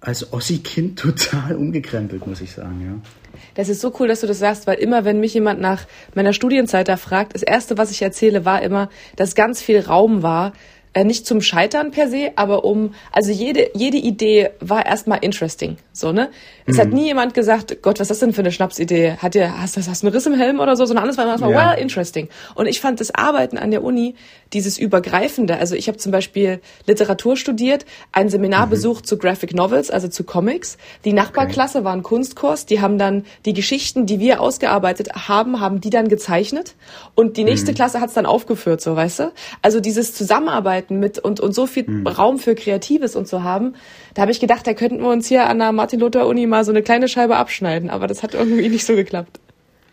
als 0.00 0.32
Ossi-Kind 0.32 0.98
total 0.98 1.56
umgekrempelt, 1.56 2.26
muss 2.26 2.40
ich 2.40 2.52
sagen, 2.52 2.80
ja. 2.84 3.10
Das 3.54 3.68
ist 3.68 3.80
so 3.80 3.92
cool, 3.98 4.08
dass 4.08 4.20
du 4.20 4.26
das 4.26 4.38
sagst, 4.38 4.66
weil 4.66 4.78
immer, 4.78 5.04
wenn 5.04 5.20
mich 5.20 5.34
jemand 5.34 5.60
nach 5.60 5.86
meiner 6.14 6.32
Studienzeit 6.32 6.88
da 6.88 6.96
fragt, 6.96 7.34
das 7.34 7.42
erste, 7.42 7.78
was 7.78 7.90
ich 7.90 8.02
erzähle, 8.02 8.44
war 8.44 8.62
immer, 8.62 8.90
dass 9.16 9.34
ganz 9.34 9.62
viel 9.62 9.80
Raum 9.80 10.22
war, 10.22 10.52
äh, 10.92 11.04
nicht 11.04 11.26
zum 11.26 11.40
Scheitern 11.40 11.90
per 11.90 12.08
se, 12.08 12.32
aber 12.36 12.64
um, 12.64 12.94
also 13.12 13.30
jede, 13.30 13.70
jede 13.74 13.96
Idee 13.96 14.50
war 14.60 14.86
erstmal 14.86 15.18
interesting, 15.22 15.76
so, 15.92 16.12
ne? 16.12 16.30
Es 16.70 16.78
hat 16.78 16.90
nie 16.92 17.06
jemand 17.06 17.34
gesagt, 17.34 17.82
Gott, 17.82 18.00
was 18.00 18.06
ist 18.06 18.10
das 18.10 18.18
denn 18.20 18.32
für 18.32 18.40
eine 18.40 18.52
Schnapsidee? 18.52 19.16
Hat 19.18 19.34
dir, 19.34 19.60
hast, 19.60 19.76
du 19.76 19.80
hast 19.86 20.02
du 20.02 20.06
einen 20.06 20.14
Riss 20.14 20.26
im 20.26 20.34
Helm 20.34 20.60
oder 20.60 20.76
so? 20.76 20.86
Sondern 20.86 21.04
alles 21.04 21.16
war 21.16 21.24
immer 21.24 21.32
erstmal, 21.32 21.52
Ja. 21.52 21.70
well, 21.72 21.82
interesting. 21.82 22.28
Und 22.54 22.66
ich 22.66 22.80
fand 22.80 23.00
das 23.00 23.14
Arbeiten 23.14 23.58
an 23.58 23.70
der 23.70 23.82
Uni, 23.82 24.14
dieses 24.52 24.78
Übergreifende, 24.78 25.56
also 25.58 25.74
ich 25.76 25.86
habe 25.88 25.98
zum 25.98 26.10
Beispiel 26.12 26.60
Literatur 26.86 27.36
studiert, 27.36 27.86
ein 28.12 28.28
Seminar 28.28 28.66
besucht 28.66 29.06
zu 29.06 29.16
Graphic 29.16 29.54
Novels, 29.54 29.90
also 29.90 30.08
zu 30.08 30.24
Comics. 30.24 30.76
Die 31.04 31.12
Nachbarklasse 31.12 31.84
war 31.84 31.92
ein 31.92 32.02
Kunstkurs, 32.02 32.66
die 32.66 32.80
haben 32.80 32.98
dann 32.98 33.24
die 33.44 33.52
Geschichten, 33.52 34.06
die 34.06 34.18
wir 34.18 34.40
ausgearbeitet 34.40 35.28
haben, 35.28 35.60
haben 35.60 35.80
die 35.80 35.90
dann 35.90 36.08
gezeichnet 36.08 36.74
und 37.14 37.36
die 37.36 37.44
nächste 37.44 37.74
Klasse 37.74 38.00
hat 38.00 38.08
es 38.08 38.14
dann 38.14 38.26
aufgeführt, 38.26 38.80
so 38.80 38.96
weißt 38.96 39.20
du? 39.20 39.32
Also 39.62 39.80
dieses 39.80 40.14
Zusammenarbeiten 40.14 40.98
mit 40.98 41.18
und, 41.18 41.38
und 41.40 41.54
so 41.54 41.66
viel 41.66 41.86
Raum 42.06 42.38
für 42.38 42.54
Kreatives 42.54 43.14
und 43.16 43.28
zu 43.28 43.44
haben, 43.44 43.74
da 44.14 44.22
habe 44.22 44.32
ich 44.32 44.40
gedacht, 44.40 44.66
da 44.66 44.74
könnten 44.74 45.00
wir 45.00 45.10
uns 45.10 45.26
hier 45.28 45.46
an 45.48 45.58
der 45.58 45.72
Martin-Luther-Uni 45.72 46.46
mal 46.46 46.64
so 46.64 46.72
eine 46.72 46.82
kleine 46.82 47.08
Scheibe 47.08 47.36
abschneiden, 47.36 47.90
aber 47.90 48.06
das 48.06 48.22
hat 48.22 48.34
irgendwie 48.34 48.68
nicht 48.68 48.84
so 48.84 48.94
geklappt. 48.96 49.40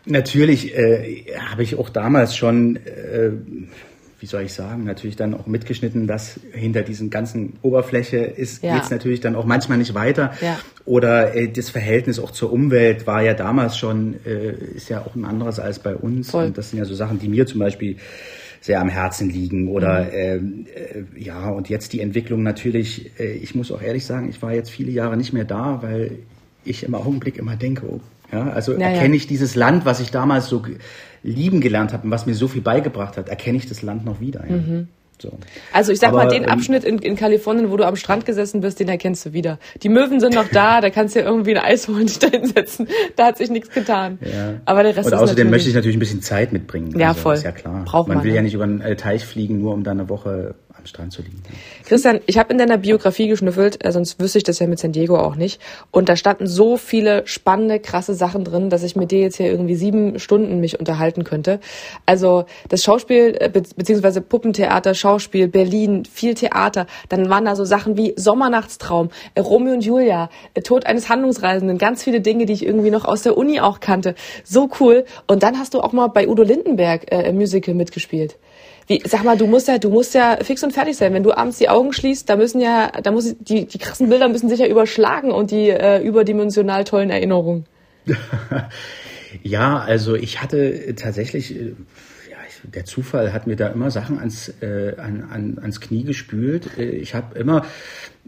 Natürlich 0.06 0.74
äh, 0.76 1.24
habe 1.50 1.62
ich 1.62 1.76
auch 1.78 1.90
damals 1.90 2.34
schon, 2.34 2.76
äh, 2.76 3.30
wie 4.20 4.26
soll 4.26 4.42
ich 4.42 4.52
sagen, 4.54 4.84
natürlich 4.84 5.16
dann 5.16 5.34
auch 5.34 5.46
mitgeschnitten, 5.46 6.06
dass 6.06 6.40
hinter 6.52 6.82
diesen 6.82 7.10
ganzen 7.10 7.54
Oberfläche 7.62 8.16
ist, 8.16 8.62
Ja. 8.64 8.74
geht's 8.74 8.90
natürlich 8.90 9.20
dann 9.20 9.36
auch 9.36 9.44
manchmal 9.44 9.76
nicht 9.78 9.94
weiter. 9.94 10.32
Ja. 10.40 10.58
Oder 10.86 11.34
äh, 11.34 11.48
das 11.48 11.68
Verhältnis 11.70 12.18
auch 12.18 12.30
zur 12.30 12.50
Umwelt 12.52 13.06
war 13.06 13.22
ja 13.22 13.34
damals 13.34 13.76
schon, 13.76 14.14
äh, 14.24 14.52
ist 14.74 14.88
ja 14.88 15.02
auch 15.02 15.14
ein 15.14 15.24
anderes 15.26 15.60
als 15.60 15.78
bei 15.78 15.94
uns. 15.94 16.30
Voll. 16.30 16.46
Und 16.46 16.58
das 16.58 16.70
sind 16.70 16.78
ja 16.78 16.84
so 16.86 16.94
Sachen, 16.94 17.18
die 17.18 17.28
mir 17.28 17.46
zum 17.46 17.60
Beispiel 17.60 17.96
sehr 18.60 18.80
am 18.80 18.88
Herzen 18.88 19.30
liegen. 19.30 19.68
Oder 19.68 20.04
Mhm. 20.04 20.10
ähm, 20.12 20.66
äh, 20.74 21.20
ja, 21.22 21.48
und 21.50 21.68
jetzt 21.68 21.92
die 21.92 22.00
Entwicklung 22.00 22.42
natürlich, 22.42 23.10
äh, 23.18 23.32
ich 23.32 23.54
muss 23.54 23.70
auch 23.72 23.82
ehrlich 23.82 24.04
sagen, 24.04 24.28
ich 24.28 24.40
war 24.42 24.52
jetzt 24.52 24.70
viele 24.70 24.90
Jahre 24.90 25.16
nicht 25.16 25.32
mehr 25.32 25.44
da, 25.44 25.82
weil 25.82 26.18
ich 26.64 26.82
im 26.84 26.94
Augenblick 26.94 27.38
immer 27.38 27.56
denke, 27.56 27.86
oh, 27.86 28.00
ja, 28.32 28.50
also 28.50 28.72
Ja, 28.72 28.80
ja. 28.80 28.88
erkenne 28.90 29.16
ich 29.16 29.26
dieses 29.26 29.54
Land, 29.54 29.84
was 29.86 30.00
ich 30.00 30.10
damals 30.10 30.48
so 30.48 30.62
lieben 31.22 31.60
gelernt 31.60 31.92
habe 31.92 32.04
und 32.04 32.10
was 32.10 32.26
mir 32.26 32.34
so 32.34 32.46
viel 32.48 32.60
beigebracht 32.62 33.16
hat, 33.16 33.28
erkenne 33.28 33.56
ich 33.58 33.66
das 33.66 33.82
Land 33.82 34.04
noch 34.04 34.20
wieder. 34.20 34.44
Ja. 34.48 34.56
So. 35.20 35.32
Also 35.72 35.92
ich 35.92 35.98
sag 35.98 36.10
Aber, 36.10 36.24
mal, 36.24 36.28
den 36.28 36.44
ähm, 36.44 36.50
Abschnitt 36.50 36.84
in, 36.84 36.98
in 36.98 37.16
Kalifornien, 37.16 37.70
wo 37.70 37.76
du 37.76 37.86
am 37.86 37.96
Strand 37.96 38.26
gesessen 38.26 38.60
bist, 38.60 38.80
den 38.80 38.88
erkennst 38.88 39.26
du 39.26 39.32
wieder. 39.32 39.58
Die 39.82 39.88
Möwen 39.88 40.20
sind 40.20 40.34
noch 40.34 40.48
da, 40.48 40.80
da 40.80 40.90
kannst 40.90 41.14
du 41.14 41.20
ja 41.20 41.26
irgendwie 41.26 41.56
ein 41.56 41.64
Eis 41.64 41.88
holen, 41.88 42.06
dich 42.06 42.18
da 42.18 42.28
hinsetzen. 42.28 42.88
Da 43.16 43.26
hat 43.26 43.38
sich 43.38 43.50
nichts 43.50 43.70
getan. 43.70 44.18
Ja. 44.20 44.60
Aber 44.64 44.82
der 44.82 44.96
Rest 44.96 45.06
Und 45.06 45.14
ist 45.14 45.18
außerdem 45.18 45.50
möchte 45.50 45.68
ich 45.68 45.74
natürlich 45.74 45.96
ein 45.96 46.00
bisschen 46.00 46.22
Zeit 46.22 46.52
mitbringen. 46.52 46.98
Ja, 46.98 47.08
also, 47.08 47.20
voll. 47.20 47.34
Ist 47.34 47.44
ja 47.44 47.52
klar. 47.52 47.84
Braucht 47.84 48.08
man, 48.08 48.22
will 48.22 48.30
ne? 48.30 48.36
ja 48.36 48.42
nicht 48.42 48.54
über 48.54 48.64
einen 48.64 48.80
äh, 48.80 48.96
Teich 48.96 49.24
fliegen, 49.24 49.60
nur 49.60 49.74
um 49.74 49.84
da 49.84 49.90
eine 49.90 50.08
Woche 50.08 50.54
am 50.78 50.86
Strand 50.86 51.12
zu 51.12 51.22
liegen. 51.22 51.42
Christian, 51.84 52.20
ich 52.26 52.38
habe 52.38 52.52
in 52.52 52.58
deiner 52.58 52.78
Biografie 52.78 53.28
geschnüffelt, 53.28 53.84
äh, 53.84 53.92
sonst 53.92 54.20
wüsste 54.20 54.38
ich 54.38 54.44
das 54.44 54.58
ja 54.58 54.66
mit 54.66 54.78
San 54.78 54.92
Diego 54.92 55.18
auch 55.18 55.36
nicht. 55.36 55.60
Und 55.90 56.08
da 56.08 56.16
standen 56.16 56.46
so 56.46 56.76
viele 56.76 57.26
spannende, 57.26 57.80
krasse 57.80 58.14
Sachen 58.14 58.44
drin, 58.44 58.70
dass 58.70 58.82
ich 58.82 58.96
mit 58.96 59.10
dir 59.10 59.20
jetzt 59.20 59.36
hier 59.36 59.46
irgendwie 59.46 59.74
sieben 59.74 60.18
Stunden 60.18 60.60
mich 60.60 60.78
unterhalten 60.78 61.24
könnte. 61.24 61.60
Also 62.06 62.46
das 62.68 62.82
Schauspiel, 62.82 63.36
äh, 63.38 63.48
be 63.48 63.62
beziehungsweise 63.76 64.20
Puppentheater, 64.20 64.94
Schauspiel, 64.94 65.48
Berlin, 65.48 66.04
viel 66.04 66.34
Theater. 66.34 66.86
Dann 67.08 67.28
waren 67.28 67.44
da 67.44 67.56
so 67.56 67.64
Sachen 67.64 67.96
wie 67.96 68.14
Sommernachtstraum, 68.16 69.10
äh, 69.34 69.40
Romeo 69.40 69.74
und 69.74 69.84
Julia, 69.84 70.30
Tod 70.64 70.86
eines 70.86 71.08
Handlungsreisenden, 71.08 71.78
ganz 71.78 72.02
viele 72.02 72.20
Dinge, 72.20 72.46
die 72.46 72.52
ich 72.52 72.64
irgendwie 72.64 72.90
noch 72.90 73.04
aus 73.04 73.22
der 73.22 73.36
Uni 73.36 73.60
auch 73.60 73.80
kannte. 73.80 74.14
So 74.44 74.70
cool. 74.80 75.04
Und 75.26 75.42
dann 75.42 75.58
hast 75.58 75.74
du 75.74 75.80
auch 75.80 75.92
mal 75.92 76.08
bei 76.08 76.28
Udo 76.28 76.42
Lindenberg 76.42 77.12
äh, 77.12 77.28
im 77.28 77.36
Musical 77.36 77.74
mitgespielt. 77.74 78.36
Wie, 78.88 79.02
sag 79.06 79.22
mal, 79.22 79.36
du 79.36 79.46
musst 79.46 79.68
ja, 79.68 79.78
du 79.78 79.90
musst 79.90 80.14
ja 80.14 80.38
fix 80.42 80.64
und 80.64 80.72
fertig 80.72 80.96
sein. 80.96 81.14
Wenn 81.14 81.22
du 81.22 81.32
abends 81.32 81.58
die 81.58 81.68
Augen 81.68 81.92
schließt, 81.92 82.28
da 82.28 82.36
müssen 82.36 82.60
ja, 82.60 82.90
da 83.02 83.10
muss 83.10 83.36
die, 83.38 83.66
die 83.66 83.78
krassen 83.78 84.08
Bilder 84.08 84.28
müssen 84.28 84.48
sich 84.48 84.58
ja 84.58 84.66
überschlagen 84.66 85.30
und 85.30 85.50
die 85.50 85.68
äh, 85.68 86.02
überdimensional 86.02 86.84
tollen 86.84 87.10
Erinnerungen. 87.10 87.66
Ja, 89.42 89.78
also 89.78 90.14
ich 90.14 90.40
hatte 90.42 90.94
tatsächlich, 90.94 91.54
äh, 91.54 91.74
der 92.64 92.84
Zufall 92.84 93.32
hat 93.32 93.46
mir 93.46 93.56
da 93.56 93.68
immer 93.68 93.90
Sachen 93.90 94.18
ans, 94.18 94.52
äh, 94.62 94.94
an, 94.98 95.24
an, 95.30 95.58
ans 95.60 95.80
Knie 95.80 96.04
gespült. 96.04 96.78
Äh, 96.78 96.90
Ich 96.96 97.14
habe 97.14 97.38
immer, 97.38 97.64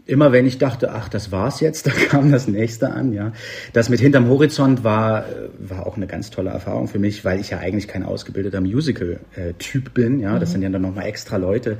immer 0.07 0.31
wenn 0.31 0.45
ich 0.47 0.57
dachte, 0.57 0.91
ach, 0.91 1.09
das 1.09 1.31
war's 1.31 1.59
jetzt, 1.59 1.85
da 1.87 1.91
kam 1.91 2.31
das 2.31 2.47
nächste 2.47 2.89
an, 2.91 3.13
ja. 3.13 3.33
Das 3.73 3.89
mit 3.89 3.99
hinterm 3.99 4.27
Horizont 4.29 4.83
war, 4.83 5.25
äh, 5.29 5.49
war 5.59 5.85
auch 5.85 5.95
eine 5.97 6.07
ganz 6.07 6.29
tolle 6.31 6.49
Erfahrung 6.49 6.87
für 6.87 6.99
mich, 6.99 7.23
weil 7.25 7.39
ich 7.39 7.49
ja 7.51 7.59
eigentlich 7.59 7.87
kein 7.87 8.03
ausgebildeter 8.03 8.61
Musical-Typ 8.61 9.93
bin, 9.93 10.19
ja. 10.19 10.39
Das 10.39 10.51
sind 10.51 10.61
ja 10.61 10.69
dann 10.69 10.81
nochmal 10.81 11.05
extra 11.05 11.37
Leute, 11.37 11.77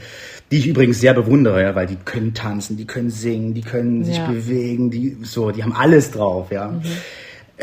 die 0.52 0.58
ich 0.58 0.68
übrigens 0.68 1.00
sehr 1.00 1.14
bewundere, 1.14 1.62
ja, 1.62 1.76
weil 1.76 1.88
die 1.88 1.98
können 1.98 2.34
tanzen, 2.34 2.78
die 2.78 2.86
können 2.86 3.10
singen, 3.10 3.54
die 3.54 3.62
können 3.62 4.04
sich 4.04 4.18
Ja. 4.18 4.28
bewegen, 4.32 4.92
die, 4.92 5.18
so, 5.24 5.52
die 5.52 5.64
haben 5.64 5.74
alles 5.74 6.12
drauf, 6.12 6.52
ja. 6.52 6.80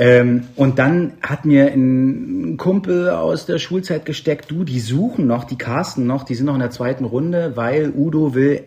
Ähm, 0.00 0.44
und 0.54 0.78
dann 0.78 1.14
hat 1.22 1.44
mir 1.44 1.72
ein 1.72 2.56
Kumpel 2.56 3.10
aus 3.10 3.46
der 3.46 3.58
Schulzeit 3.58 4.06
gesteckt, 4.06 4.48
du, 4.48 4.62
die 4.62 4.78
suchen 4.78 5.26
noch, 5.26 5.42
die 5.42 5.58
casten 5.58 6.06
noch, 6.06 6.22
die 6.22 6.36
sind 6.36 6.46
noch 6.46 6.54
in 6.54 6.60
der 6.60 6.70
zweiten 6.70 7.04
Runde, 7.04 7.56
weil 7.56 7.92
Udo 7.94 8.32
will 8.32 8.62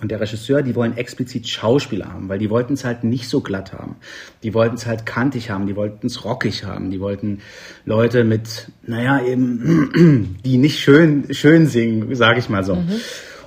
und 0.00 0.12
der 0.12 0.20
Regisseur, 0.20 0.62
die 0.62 0.76
wollen 0.76 0.96
explizit 0.96 1.48
Schauspieler 1.48 2.12
haben, 2.12 2.28
weil 2.28 2.38
die 2.38 2.50
wollten 2.50 2.74
es 2.74 2.84
halt 2.84 3.02
nicht 3.02 3.28
so 3.28 3.40
glatt 3.40 3.72
haben. 3.72 3.96
Die 4.44 4.54
wollten 4.54 4.76
es 4.76 4.86
halt 4.86 5.06
kantig 5.06 5.50
haben, 5.50 5.66
die 5.66 5.74
wollten 5.74 6.06
es 6.06 6.24
rockig 6.24 6.64
haben, 6.64 6.92
die 6.92 7.00
wollten 7.00 7.40
Leute 7.84 8.22
mit, 8.22 8.70
naja, 8.86 9.20
eben, 9.24 10.38
die 10.44 10.58
nicht 10.58 10.78
schön, 10.78 11.34
schön 11.34 11.66
singen, 11.66 12.14
sage 12.14 12.38
ich 12.38 12.48
mal 12.48 12.62
so. 12.62 12.78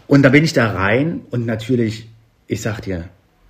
Und 0.07 0.23
da 0.23 0.29
bin 0.29 0.43
ich 0.43 0.51
da 0.51 0.71
rein 0.71 1.21
und 1.29 1.45
natürlich, 1.45 2.09
ich 2.47 2.61
sag 2.61 2.81
dir, 2.81 3.05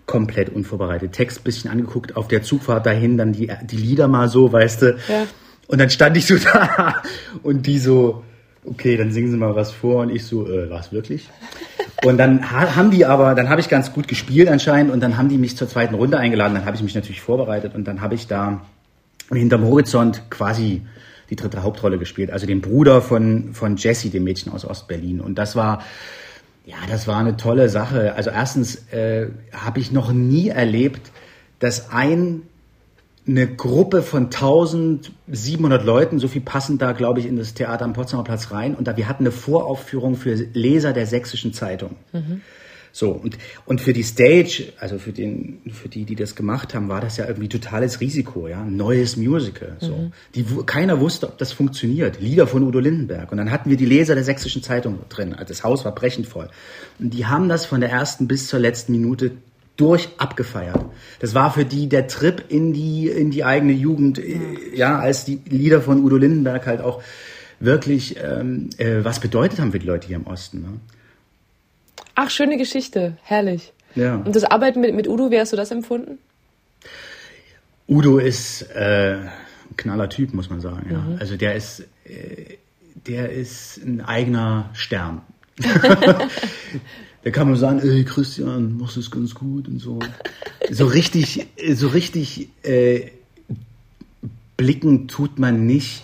komplett 0.10 0.50
unvorbereitet. 0.50 1.12
Text 1.12 1.44
bisschen 1.44 1.70
angeguckt, 1.70 2.18
auf 2.18 2.28
der 2.28 2.42
Zugfahrt 2.42 2.86
dahin, 2.88 3.18
dann 3.18 3.32
die, 3.32 3.52
die 3.64 3.78
Lieder 3.78 4.08
mal 4.08 4.28
so, 4.28 4.52
weißt 4.52 4.82
du. 4.82 4.86
Ja. 5.08 5.28
Und 5.68 5.80
dann 5.80 5.92
stand 5.92 6.18
ich 6.18 6.26
so 6.26 6.36
da 6.44 6.96
und 7.44 7.68
die 7.68 7.78
so, 7.78 8.24
okay, 8.66 8.98
dann 8.98 9.12
singen 9.12 9.30
sie 9.30 9.38
mal 9.38 9.56
was 9.56 9.72
vor 9.72 10.02
und 10.02 10.10
ich 10.10 10.26
so, 10.26 10.48
äh, 10.48 10.70
was 10.70 10.92
wirklich? 10.92 11.30
Und 12.04 12.18
dann 12.18 12.52
ha 12.52 12.76
haben 12.76 12.90
die 12.90 13.06
aber, 13.06 13.36
dann 13.36 13.50
habe 13.50 13.62
ich 13.62 13.70
ganz 13.70 13.94
gut 13.94 14.08
gespielt 14.08 14.48
anscheinend 14.48 14.92
und 14.92 15.00
dann 15.02 15.16
haben 15.18 15.30
die 15.30 15.38
mich 15.38 15.56
zur 15.56 15.70
zweiten 15.70 15.94
Runde 15.94 16.18
eingeladen, 16.18 16.56
dann 16.56 16.66
habe 16.66 16.76
ich 16.76 16.82
mich 16.82 16.96
natürlich 16.96 17.22
vorbereitet 17.22 17.76
und 17.76 17.88
dann 17.88 18.02
habe 18.02 18.16
ich 18.16 18.26
da 18.26 18.62
hinterm 19.32 19.64
Horizont 19.64 20.24
quasi 20.32 20.82
die 21.30 21.36
dritte 21.36 21.62
Hauptrolle 21.62 22.00
gespielt, 22.00 22.32
also 22.32 22.48
den 22.48 22.62
Bruder 22.62 23.04
von, 23.04 23.54
von 23.54 23.76
Jessie, 23.76 24.10
dem 24.10 24.24
Mädchen 24.24 24.52
aus 24.52 24.66
Ostberlin. 24.66 25.22
Und 25.22 25.36
das 25.36 25.56
war, 25.56 25.84
ja, 26.70 26.78
das 26.88 27.08
war 27.08 27.18
eine 27.18 27.36
tolle 27.36 27.68
Sache. 27.70 28.14
Also 28.16 28.30
erstens 28.30 28.88
äh, 28.92 29.28
habe 29.52 29.80
ich 29.80 29.92
noch 29.92 30.12
nie 30.12 30.50
erlebt, 30.50 31.12
dass 31.60 31.90
ein 31.92 32.44
eine 33.28 33.48
Gruppe 33.48 34.02
von 34.02 34.26
1700 34.26 35.86
Leuten, 35.86 36.18
so 36.18 36.28
viel 36.28 36.42
passen 36.42 36.80
da, 36.80 36.94
glaube 36.94 37.20
ich, 37.20 37.28
in 37.28 37.38
das 37.38 37.54
Theater 37.54 37.86
am 37.86 37.94
Potsdamer 37.94 38.24
Platz 38.24 38.52
rein. 38.52 38.74
Und 38.74 38.88
da 38.88 38.98
wir 38.98 39.08
hatten 39.08 39.24
eine 39.24 39.32
Voraufführung 39.32 40.16
für 40.16 40.34
Leser 40.34 40.94
der 40.94 41.06
Sächsischen 41.06 41.54
Zeitung. 41.54 41.96
So, 43.00 43.12
und, 43.12 43.38
und 43.66 43.80
für 43.80 43.94
die 43.94 44.04
Stage, 44.04 44.74
also 44.78 44.98
für, 44.98 45.14
den, 45.14 45.62
für 45.72 45.88
die, 45.88 46.04
die 46.04 46.16
das 46.16 46.36
gemacht 46.36 46.74
haben, 46.76 46.90
war 46.90 47.00
das 47.00 47.16
ja 47.16 47.28
irgendwie 47.28 47.48
totales 47.48 48.02
Risiko, 48.02 48.50
ja. 48.50 48.62
Neues 48.66 49.16
Musical. 49.16 49.78
So. 49.80 50.12
Die, 50.36 50.52
wu- 50.52 50.64
keiner 50.64 51.00
wusste, 51.00 51.28
ob 51.30 51.38
das 51.38 51.54
funktioniert. 51.54 52.20
Lieder 52.20 52.46
von 52.46 52.62
Udo 52.64 52.80
Lindenberg. 52.80 53.32
Und 53.32 53.38
dann 53.38 53.52
hatten 53.52 53.70
wir 53.70 53.78
die 53.78 53.86
Leser 53.86 54.16
der 54.16 54.26
Sächsischen 54.26 54.62
Zeitung 54.64 55.00
drin. 55.08 55.32
Also 55.34 55.46
das 55.48 55.64
Haus 55.64 55.86
war 55.86 55.96
brechend 55.96 56.28
voll. 56.28 56.50
Und 57.00 57.14
die 57.14 57.26
haben 57.26 57.48
das 57.48 57.66
von 57.66 57.80
der 57.80 57.90
ersten 57.90 58.28
bis 58.28 58.48
zur 58.48 58.60
letzten 58.60 58.92
Minute 58.92 59.32
durch 59.78 60.10
abgefeiert. 60.18 60.84
Das 61.22 61.34
war 61.34 61.54
für 61.54 61.64
die 61.64 61.88
der 61.88 62.08
Trip 62.08 62.44
in 62.50 62.74
die, 62.74 63.08
in 63.08 63.32
die 63.32 63.46
eigene 63.46 63.72
Jugend, 63.72 64.20
äh, 64.20 64.38
ja, 64.76 65.00
als 65.00 65.24
die 65.24 65.40
Lieder 65.48 65.82
von 65.82 66.04
Udo 66.04 66.18
Lindenberg 66.18 66.68
halt 66.68 66.82
auch 66.82 67.02
wirklich 67.62 68.18
ähm, 68.22 68.72
äh, 68.78 69.06
was 69.06 69.22
bedeutet 69.22 69.62
haben 69.62 69.72
für 69.72 69.80
die 69.80 69.88
Leute 69.88 70.08
hier 70.10 70.18
im 70.18 70.28
Osten. 70.28 70.62
Ne? 70.64 70.68
Ach, 72.22 72.30
schöne 72.30 72.58
Geschichte, 72.58 73.16
herrlich. 73.24 73.72
Ja. 73.96 74.18
Und 74.18 74.36
das 74.36 74.44
Arbeiten 74.44 74.82
mit, 74.82 74.94
mit 74.94 75.08
Udo, 75.08 75.32
wie 75.32 75.40
hast 75.40 75.54
du 75.54 75.56
das 75.56 75.72
empfunden? 75.72 76.18
Udo 77.88 78.18
ist 78.18 78.64
äh, 78.76 79.20
ein 79.20 79.78
knaller 79.78 80.10
Typ, 80.10 80.34
muss 80.34 80.50
man 80.50 80.60
sagen. 80.60 80.90
Ja. 80.92 81.18
Also 81.18 81.38
der 81.38 81.56
ist, 81.56 81.80
äh, 82.04 82.58
der 83.08 83.32
ist 83.32 83.78
ein 83.78 84.02
eigener 84.02 84.70
Stern. 84.74 85.22
Da 87.22 87.32
kann 87.32 87.50
man 87.50 87.58
sagen, 87.58 87.80
ey 87.82 88.06
Christian, 88.06 88.78
machst 88.78 88.96
du 88.96 89.02
es 89.02 89.12
ganz 89.12 89.36
gut 89.36 89.68
und 89.68 89.80
so. 89.80 90.00
So 90.72 90.86
richtig, 90.86 91.48
so 91.74 91.90
richtig 91.90 92.48
äh, 92.64 93.12
blicken 94.56 95.10
tut 95.10 95.38
man 95.38 95.66
nicht. 95.66 96.04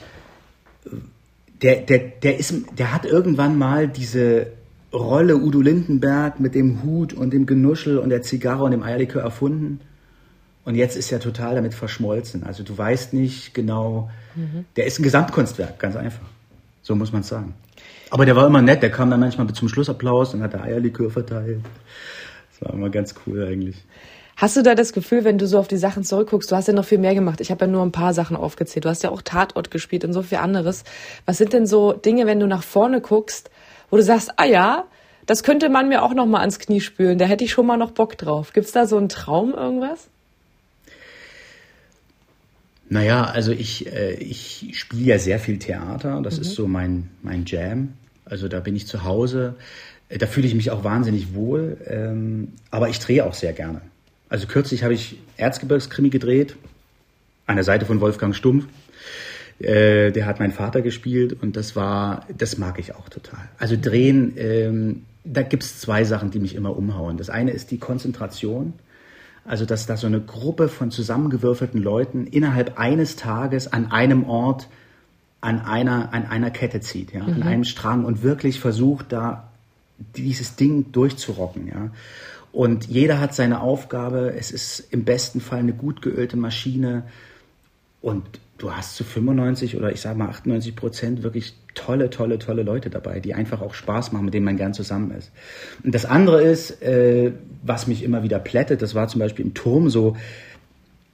Der, 1.62 1.78
der, 1.78 2.00
der, 2.00 2.38
ist, 2.38 2.54
der 2.78 2.94
hat 2.94 3.06
irgendwann 3.06 3.58
mal 3.58 3.88
diese 3.88 4.48
Rolle 4.96 5.36
Udo 5.36 5.62
Lindenberg 5.62 6.40
mit 6.40 6.56
dem 6.56 6.84
Hut 6.84 7.14
und 7.14 7.32
dem 7.32 7.46
Genuschel 7.46 7.98
und 7.98 8.10
der 8.10 8.22
Zigarre 8.22 8.64
und 8.64 8.72
dem 8.72 8.82
Eierlikör 8.82 9.22
erfunden. 9.22 9.82
Und 10.64 10.76
jetzt 10.76 10.96
ist 10.96 11.12
er 11.12 11.20
total 11.20 11.56
damit 11.56 11.74
verschmolzen. 11.74 12.44
Also 12.44 12.64
du 12.64 12.76
weißt 12.76 13.14
nicht 13.14 13.54
genau, 13.54 14.10
mhm. 14.36 14.66
der 14.76 14.86
ist 14.86 15.00
ein 15.00 15.04
Gesamtkunstwerk, 15.04 15.78
ganz 15.78 15.96
einfach. 15.96 16.26
So 16.82 16.96
muss 16.96 17.12
man 17.12 17.22
es 17.22 17.28
sagen. 17.28 17.54
Aber 18.10 18.26
der 18.26 18.36
war 18.36 18.48
immer 18.48 18.62
nett, 18.62 18.82
der 18.82 18.92
kam 18.92 19.10
dann 19.10 19.20
manchmal 19.20 19.48
zum 19.54 19.68
Schlussapplaus 19.68 20.34
und 20.34 20.42
hat 20.42 20.54
der 20.54 20.64
Eierlikör 20.64 21.12
verteilt. 21.12 21.60
Das 22.52 22.68
war 22.68 22.74
immer 22.74 22.90
ganz 22.90 23.14
cool 23.26 23.46
eigentlich. 23.46 23.84
Hast 24.38 24.58
du 24.58 24.64
da 24.64 24.76
das 24.76 24.92
Gefühl, 24.92 25.24
wenn 25.24 25.38
du 25.38 25.48
so 25.48 25.58
auf 25.58 25.68
die 25.68 25.78
Sachen 25.78 26.04
zurückguckst, 26.04 26.52
du 26.52 26.56
hast 26.56 26.68
ja 26.68 26.74
noch 26.74 26.84
viel 26.84 26.98
mehr 26.98 27.16
gemacht. 27.16 27.40
Ich 27.40 27.52
habe 27.52 27.66
ja 27.66 27.72
nur 27.72 27.84
ein 27.84 27.94
paar 27.94 28.14
Sachen 28.14 28.36
aufgezählt. 28.36 28.84
Du 28.84 28.90
hast 28.90 29.02
ja 29.02 29.10
auch 29.10 29.22
Tatort 29.22 29.72
gespielt 29.72 30.04
und 30.04 30.12
so 30.12 30.24
viel 30.24 30.40
anderes. 30.40 30.84
Was 31.26 31.38
sind 31.38 31.54
denn 31.54 31.66
so 31.66 31.94
Dinge, 31.94 32.26
wenn 32.26 32.40
du 32.40 32.48
nach 32.48 32.64
vorne 32.64 33.00
guckst, 33.00 33.50
wo 33.90 33.98
du 33.98 34.04
sagst, 34.04 34.32
ah 34.38 34.46
ja, 34.46 34.86
das 35.26 35.44
könnte 35.44 35.70
man 35.70 35.90
mir 35.90 36.04
auch 36.04 36.14
noch 36.14 36.26
mal 36.26 36.42
ans 36.42 36.60
Knie 36.60 36.82
spülen. 36.82 37.18
Da 37.18 37.26
hätte 37.26 37.44
ich 37.44 37.52
schon 37.52 37.66
mal 37.66 37.78
noch 37.78 37.92
Bock 37.92 38.18
drauf. 38.18 38.54
Gibt's 38.54 38.72
da 38.72 38.86
so 38.86 38.98
einen 38.98 39.10
Traum 39.10 39.54
irgendwas? 39.54 40.08
Naja, 42.88 43.24
also 43.24 43.52
ich, 43.52 43.92
äh, 43.92 44.14
ich 44.14 44.72
spiele 44.74 45.06
ja 45.06 45.20
sehr 45.20 45.40
viel 45.40 45.58
Theater. 45.58 46.22
Das 46.22 46.36
mhm. 46.36 46.42
ist 46.42 46.52
so 46.54 46.68
mein, 46.68 47.10
mein 47.24 47.46
Jam. 47.46 47.94
Also 48.26 48.48
da 48.48 48.60
bin 48.60 48.76
ich 48.76 48.86
zu 48.86 49.04
Hause. 49.04 49.56
Äh, 50.10 50.20
da 50.20 50.28
fühle 50.28 50.48
ich 50.48 50.54
mich 50.54 50.70
auch 50.70 50.84
wahnsinnig 50.84 51.34
wohl. 51.34 51.78
Ähm, 51.88 52.54
aber 52.70 52.90
ich 52.90 53.00
drehe 53.00 53.26
auch 53.26 53.34
sehr 53.34 53.54
gerne. 53.54 53.82
Also 54.30 54.48
kürzlich 54.48 54.84
habe 54.84 54.94
ich 54.94 55.18
Erzgebirgskrimi 55.38 56.10
gedreht, 56.10 56.56
an 57.48 57.56
der 57.56 57.64
Seite 57.64 57.86
von 57.86 58.02
Wolfgang 58.02 58.36
Stumpf. 58.36 58.66
Äh, 59.60 60.12
der 60.12 60.26
hat 60.26 60.40
mein 60.40 60.52
Vater 60.52 60.82
gespielt 60.82 61.42
und 61.42 61.56
das 61.56 61.76
war, 61.76 62.26
das 62.38 62.58
mag 62.58 62.80
ich 62.80 62.96
auch 62.96 63.10
total. 63.10 63.40
Also 63.58 63.78
drehen, 63.80 64.34
ähm, 64.38 65.04
da 65.24 65.42
gibt's 65.42 65.80
zwei 65.80 66.04
Sachen, 66.04 66.32
die 66.32 66.40
mich 66.40 66.56
immer 66.56 66.76
umhauen. 66.78 67.18
Das 67.18 67.30
eine 67.30 67.52
ist 67.52 67.72
die 67.72 67.78
Konzentration. 67.78 68.74
Also, 69.48 69.66
dass 69.66 69.86
da 69.86 69.96
so 69.96 70.08
eine 70.08 70.22
Gruppe 70.22 70.70
von 70.70 70.90
zusammengewürfelten 70.90 71.82
Leuten 71.82 72.26
innerhalb 72.26 72.80
eines 72.80 73.16
Tages 73.16 73.72
an 73.72 73.92
einem 73.92 74.24
Ort 74.24 74.68
an 75.46 75.62
einer, 75.62 76.12
an 76.12 76.26
einer 76.26 76.50
Kette 76.50 76.82
zieht, 76.82 77.14
ja, 77.14 77.24
mhm. 77.24 77.34
an 77.34 77.44
einem 77.44 77.64
Strang 77.66 78.04
und 78.04 78.24
wirklich 78.24 78.60
versucht, 78.60 79.12
da 79.12 79.52
dieses 80.18 80.56
Ding 80.56 80.92
durchzurocken, 80.92 81.68
ja. 81.68 81.92
Und 82.52 82.86
jeder 82.88 83.20
hat 83.20 83.36
seine 83.36 83.60
Aufgabe. 83.60 84.34
Es 84.38 84.50
ist 84.50 84.80
im 84.90 85.04
besten 85.04 85.42
Fall 85.42 85.60
eine 85.60 85.74
gut 85.74 86.02
geölte 86.02 86.38
Maschine. 86.38 87.04
Und 88.06 88.24
du 88.60 88.72
hast 88.72 88.98
zu 88.98 89.04
95 89.04 89.76
oder 89.78 89.92
ich 89.92 90.00
sage 90.00 90.20
mal 90.20 90.30
98 90.30 90.76
Prozent 90.76 91.24
wirklich 91.24 91.56
tolle, 91.74 92.12
tolle, 92.12 92.38
tolle 92.38 92.62
Leute 92.62 92.92
dabei, 92.92 93.20
die 93.20 93.34
einfach 93.34 93.64
auch 93.64 93.74
Spaß 93.74 94.12
machen, 94.12 94.26
mit 94.26 94.36
denen 94.36 94.46
man 94.46 94.58
gern 94.58 94.76
zusammen 94.76 95.10
ist. 95.10 95.32
Und 95.84 95.96
das 95.96 96.06
andere 96.06 96.44
ist, 96.44 96.84
äh, 96.84 97.32
was 97.64 97.88
mich 97.88 98.04
immer 98.04 98.22
wieder 98.22 98.38
plättet, 98.38 98.84
das 98.84 98.94
war 98.94 99.08
zum 99.08 99.22
Beispiel 99.22 99.44
im 99.44 99.56
Turm 99.56 99.90
so, 99.90 100.16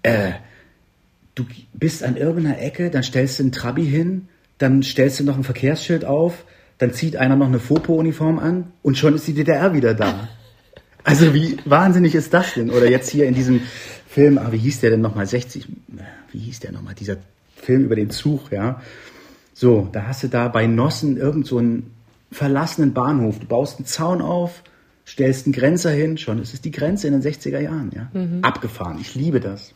äh, 0.03 0.31
du 1.33 1.45
bist 1.71 2.03
an 2.03 2.17
irgendeiner 2.17 2.59
Ecke, 2.59 2.89
dann 2.89 3.03
stellst 3.03 3.39
du 3.39 3.43
einen 3.43 3.51
Trabi 3.53 3.85
hin, 3.85 4.27
dann 4.57 4.83
stellst 4.83 5.21
du 5.21 5.23
noch 5.23 5.37
ein 5.37 5.45
Verkehrsschild 5.45 6.03
auf, 6.03 6.43
dann 6.77 6.91
zieht 6.91 7.15
einer 7.15 7.37
noch 7.37 7.47
eine 7.47 7.59
Fopo-Uniform 7.59 8.37
an 8.37 8.73
und 8.81 8.97
schon 8.97 9.15
ist 9.15 9.25
die 9.27 9.33
DDR 9.33 9.73
wieder 9.73 9.93
da. 9.93 10.27
Also 11.05 11.33
wie 11.33 11.55
wahnsinnig 11.63 12.15
ist 12.15 12.33
das 12.33 12.53
denn? 12.55 12.69
Oder 12.69 12.89
jetzt 12.89 13.09
hier 13.09 13.27
in 13.27 13.33
diesem 13.33 13.61
Film, 14.11 14.37
ah, 14.37 14.51
wie 14.51 14.57
hieß 14.57 14.81
der 14.81 14.89
denn 14.89 14.99
nochmal? 14.99 15.25
60, 15.25 15.69
wie 16.33 16.37
hieß 16.37 16.59
der 16.59 16.73
nochmal? 16.73 16.95
Dieser 16.95 17.15
Film 17.55 17.85
über 17.85 17.95
den 17.95 18.09
Zug, 18.09 18.51
ja. 18.51 18.81
So, 19.53 19.87
da 19.89 20.07
hast 20.07 20.23
du 20.23 20.27
da 20.27 20.49
bei 20.49 20.67
Nossen 20.67 21.15
irgend 21.15 21.47
so 21.47 21.59
einen 21.59 21.93
verlassenen 22.29 22.93
Bahnhof. 22.93 23.39
Du 23.39 23.47
baust 23.47 23.77
einen 23.77 23.85
Zaun 23.85 24.21
auf, 24.21 24.63
stellst 25.07 25.45
einen 25.45 25.53
Grenzer 25.53 25.91
hin, 25.91 26.17
schon 26.17 26.41
ist 26.41 26.53
es 26.53 26.59
die 26.59 26.71
Grenze 26.71 27.07
in 27.07 27.13
den 27.13 27.21
60er 27.21 27.59
Jahren, 27.59 27.89
ja. 27.95 28.09
Mhm. 28.11 28.39
Abgefahren. 28.41 28.97
Ich 28.99 29.15
liebe 29.15 29.39
das. 29.39 29.73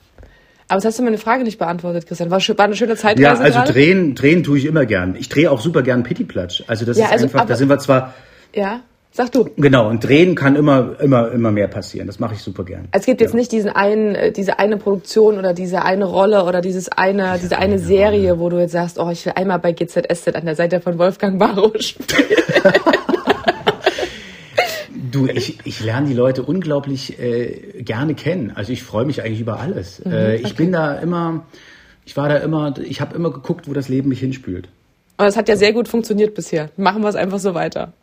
Aber 0.67 0.80
das 0.80 0.86
hast 0.86 1.00
du 1.00 1.04
meine 1.04 1.17
Frage 1.17 1.45
nicht 1.45 1.58
beantwortet, 1.58 2.06
Christian. 2.06 2.30
War, 2.30 2.41
war 2.41 2.65
eine 2.65 2.76
schöne 2.76 2.98
Zeitreise 2.98 3.21
Ja, 3.21 3.36
also 3.36 3.60
gerade? 3.60 3.71
drehen, 3.71 4.15
drehen 4.15 4.43
tue 4.43 4.58
ich 4.58 4.65
immer 4.65 4.86
gern. 4.86 5.15
Ich 5.15 5.30
drehe 5.30 5.50
auch 5.50 5.62
super 5.62 5.82
gern 5.82 6.04
Pittiplatsch. 6.04 6.63
Also 6.67 6.84
das 6.84 6.98
ja, 6.98 7.06
ist 7.06 7.12
also, 7.13 7.26
einfach, 7.26 7.45
da 7.45 7.56
sind 7.56 7.69
wir 7.69 7.80
zwar 7.80 8.13
ja. 8.54 8.82
Sag 9.17 9.32
du. 9.32 9.49
Genau, 9.56 9.88
und 9.88 10.04
drehen 10.04 10.36
kann 10.36 10.58
immer, 10.58 10.99
immer, 10.99 11.32
immer 11.32 11.49
mehr 11.49 11.69
passieren. 11.69 12.06
Das 12.06 12.19
mache 12.19 12.34
ich 12.34 12.41
super 12.41 12.65
gern. 12.65 12.89
Es 12.91 13.06
gibt 13.06 13.21
jetzt 13.21 13.32
ja. 13.32 13.38
nicht 13.38 13.49
diesen 13.49 13.69
einen, 13.69 14.13
äh, 14.13 14.34
diese 14.34 14.60
eine 14.60 14.75
Produktion 14.75 15.38
oder 15.38 15.54
diese 15.54 15.84
eine 15.84 16.04
Rolle 16.04 16.43
oder 16.43 16.60
dieses 16.60 16.89
eine, 16.89 17.39
diese, 17.41 17.56
eine, 17.58 17.75
eine 17.75 17.80
Serie, 17.80 18.32
Rolle. 18.32 18.39
wo 18.41 18.49
du 18.49 18.60
jetzt 18.60 18.73
sagst, 18.73 18.99
oh, 18.99 19.10
ich 19.10 19.25
will 19.25 19.32
einmal 19.38 19.60
bei 19.60 19.71
GZSZ 19.71 20.36
an 20.36 20.43
der 20.43 20.58
Seite 20.58 20.82
von 20.82 20.97
Wolfgang 20.97 21.39
Barrow 21.39 21.71
spielen. 21.80 22.28
Du, 25.12 25.28
ich, 25.28 25.60
ich 25.63 25.80
lerne 25.80 26.10
die 26.10 26.13
Leute 26.13 26.43
unglaublich 26.43 27.17
äh, 27.19 27.82
gerne 27.84 28.15
kennen. 28.15 28.51
Also 28.54 28.73
ich 28.73 28.84
freue 28.84 29.06
mich 29.06 29.23
eigentlich 29.23 29.39
über 29.39 29.62
alles. 29.62 30.04
Mhm, 30.04 30.12
äh, 30.12 30.36
ich 30.36 30.45
okay. 30.45 30.54
bin 30.58 30.73
da 30.73 30.95
immer, 30.95 31.45
ich 32.06 32.17
war 32.17 32.28
da 32.28 32.36
immer, 32.38 32.73
ich 32.80 32.99
habe 32.99 33.15
immer 33.15 33.32
geguckt, 33.32 33.69
wo 33.69 33.73
das 33.73 33.88
Leben 33.88 34.10
mich 34.10 34.19
hinspült. 34.19 34.67
Und 35.15 35.25
es 35.25 35.38
hat 35.38 35.47
ja 35.47 35.56
sehr 35.56 35.71
gut 35.71 35.88
funktioniert 35.88 36.36
bisher. 36.36 36.69
Machen 36.75 37.01
wir 37.01 37.08
es 37.08 37.15
einfach 37.15 37.39
so 37.39 37.54
weiter. 37.54 37.93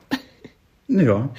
Ja. 1.00 1.30